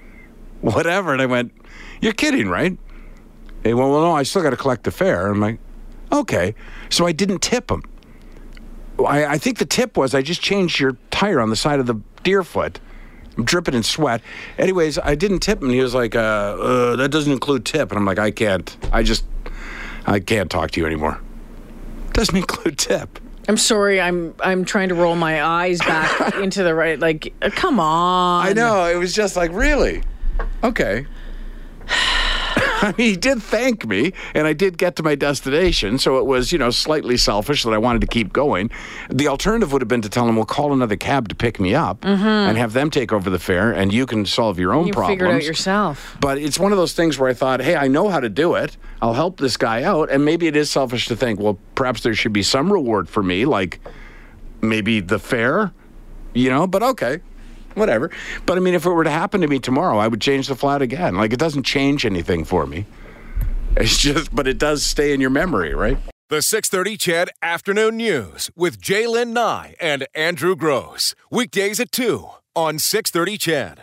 whatever. 0.62 1.12
And 1.12 1.22
I 1.22 1.26
went, 1.26 1.52
you're 2.00 2.14
kidding, 2.14 2.48
right? 2.48 2.78
He 3.64 3.74
went, 3.74 3.90
well, 3.92 4.02
no, 4.02 4.14
I 4.14 4.24
still 4.24 4.42
got 4.42 4.52
to 4.52 4.58
collect 4.58 4.84
the 4.86 4.92
fare. 4.92 5.28
I'm 5.28 5.42
like, 5.42 5.60
okay. 6.12 6.56
So 6.90 7.06
I 7.06 7.12
didn't 7.12 7.42
tip 7.42 7.70
him. 7.70 7.84
I, 9.06 9.26
I 9.26 9.38
think 9.38 9.58
the 9.58 9.66
tip 9.66 9.98
was 9.98 10.14
I 10.16 10.22
just 10.22 10.42
changed 10.42 10.80
your 10.80 10.96
tire 11.12 11.42
on 11.42 11.50
the 11.50 11.56
side 11.58 11.80
of 11.82 11.86
the 11.88 11.96
Deerfoot. 12.24 12.80
I'm 13.38 13.46
dripping 13.46 13.74
in 13.74 13.84
sweat. 13.84 14.22
Anyways, 14.58 15.00
I 15.00 15.16
didn't 15.16 15.40
tip 15.40 15.62
him. 15.62 15.70
He 15.70 15.82
was 15.82 15.94
like, 15.96 16.16
uh, 16.16 16.20
uh, 16.20 16.96
"That 16.96 17.10
doesn't 17.10 17.32
include 17.32 17.66
tip," 17.66 17.92
and 17.92 17.98
I'm 17.98 18.06
like, 18.06 18.20
"I 18.20 18.32
can't. 18.32 18.76
I 18.92 19.04
just, 19.04 19.26
I 20.06 20.20
can't 20.20 20.52
talk 20.52 20.72
to 20.72 20.80
you 20.80 20.86
anymore. 20.86 21.20
Doesn't 22.14 22.36
include 22.44 22.78
tip." 22.78 23.20
I'm 23.48 23.58
sorry. 23.58 24.00
I'm 24.00 24.34
I'm 24.40 24.64
trying 24.66 24.90
to 24.90 24.96
roll 24.96 25.16
my 25.16 25.44
eyes 25.44 25.80
back 25.80 26.36
into 26.42 26.64
the 26.64 26.74
right. 26.74 27.00
Like, 27.00 27.34
uh, 27.42 27.50
come 27.52 27.80
on. 27.80 28.46
I 28.46 28.54
know. 28.54 28.86
It 28.86 28.96
was 28.96 29.14
just 29.14 29.36
like, 29.36 29.52
really? 29.52 30.04
Okay. 30.64 31.06
I 32.84 32.88
mean, 32.98 33.10
he 33.10 33.16
did 33.16 33.42
thank 33.42 33.88
me, 33.88 34.14
and 34.34 34.46
I 34.46 34.54
did 34.54 34.78
get 34.78 34.96
to 34.98 35.04
my 35.04 35.16
destination. 35.16 35.98
So 35.98 36.18
it 36.18 36.26
was, 36.26 36.52
you 36.52 36.58
know, 36.58 36.70
slightly 36.70 37.18
selfish 37.18 37.64
that 37.64 37.74
I 37.74 37.78
wanted 37.78 38.02
to 38.02 38.08
keep 38.08 38.34
going. 38.34 38.70
The 39.10 39.28
alternative 39.28 39.72
would 39.72 39.82
have 39.82 39.88
been 39.88 40.02
to 40.02 40.10
tell 40.10 40.28
him, 40.28 40.36
"Well, 40.36 40.46
call 40.46 40.74
another 40.74 40.98
cab 40.98 41.30
to 41.30 41.36
pick 41.36 41.60
me 41.60 41.74
up, 41.74 42.02
mm-hmm. 42.02 42.24
and 42.24 42.58
have 42.58 42.74
them 42.74 42.90
take 42.90 43.14
over 43.14 43.30
the 43.30 43.40
fare, 43.40 43.72
and 43.72 43.94
you 43.94 44.06
can 44.06 44.26
solve 44.26 44.60
your 44.60 44.74
own 44.74 44.88
You 44.88 44.94
problems." 44.94 45.14
figured 45.20 45.36
out 45.36 45.44
yourself. 45.44 46.18
But 46.20 46.38
it's 46.38 46.60
one 46.60 46.72
of 46.72 46.78
those 46.78 46.94
things 46.94 47.18
where 47.18 47.30
I 47.30 47.34
thought, 47.34 47.62
hey, 47.62 47.76
I 47.76 47.88
know 47.88 48.10
how 48.10 48.20
to 48.20 48.30
do 48.30 48.56
it. 48.56 48.78
I'll 49.02 49.14
help 49.14 49.38
this 49.38 49.58
guy 49.58 49.84
out. 49.84 50.10
And 50.10 50.26
maybe 50.26 50.48
it 50.48 50.56
is 50.56 50.70
selfish 50.70 51.08
to 51.08 51.16
think, 51.16 51.40
well, 51.40 51.60
perhaps 51.76 52.02
there 52.02 52.14
should 52.14 52.34
be 52.34 52.44
some 52.44 52.72
reward 52.72 53.10
for 53.10 53.24
me, 53.24 53.46
like 53.46 53.80
maybe 54.62 55.00
the 55.00 55.20
fare, 55.20 55.72
you 56.34 56.50
know, 56.50 56.68
but 56.68 56.84
okay, 56.84 57.20
whatever. 57.76 58.10
But 58.46 58.58
I 58.58 58.62
mean, 58.62 58.74
if 58.74 58.86
it 58.86 58.90
were 58.90 59.04
to 59.04 59.10
happen 59.10 59.42
to 59.42 59.48
me 59.48 59.60
tomorrow, 59.60 59.98
I 59.98 60.08
would 60.08 60.22
change 60.22 60.48
the 60.48 60.56
flat 60.56 60.82
again. 60.82 61.16
Like 61.16 61.34
it 61.34 61.40
doesn't 61.40 61.64
change 61.64 62.06
anything 62.06 62.46
for 62.46 62.66
me. 62.66 62.86
It's 63.76 63.98
just, 63.98 64.36
but 64.36 64.48
it 64.48 64.58
does 64.60 64.84
stay 64.84 65.14
in 65.14 65.22
your 65.22 65.32
memory, 65.32 65.74
right? 65.74 65.98
The 66.30 66.42
630 66.42 66.98
CHED 66.98 67.30
Afternoon 67.42 67.98
News 67.98 68.50
with 68.56 68.80
Jaylynn 68.80 69.34
Nye 69.34 69.76
and 69.80 70.08
Andrew 70.16 70.56
Grose. 70.56 71.16
Weekdays 71.30 71.80
at 71.80 71.92
2 71.92 72.28
on 72.56 72.80
630 72.80 73.38
CHED. 73.38 73.82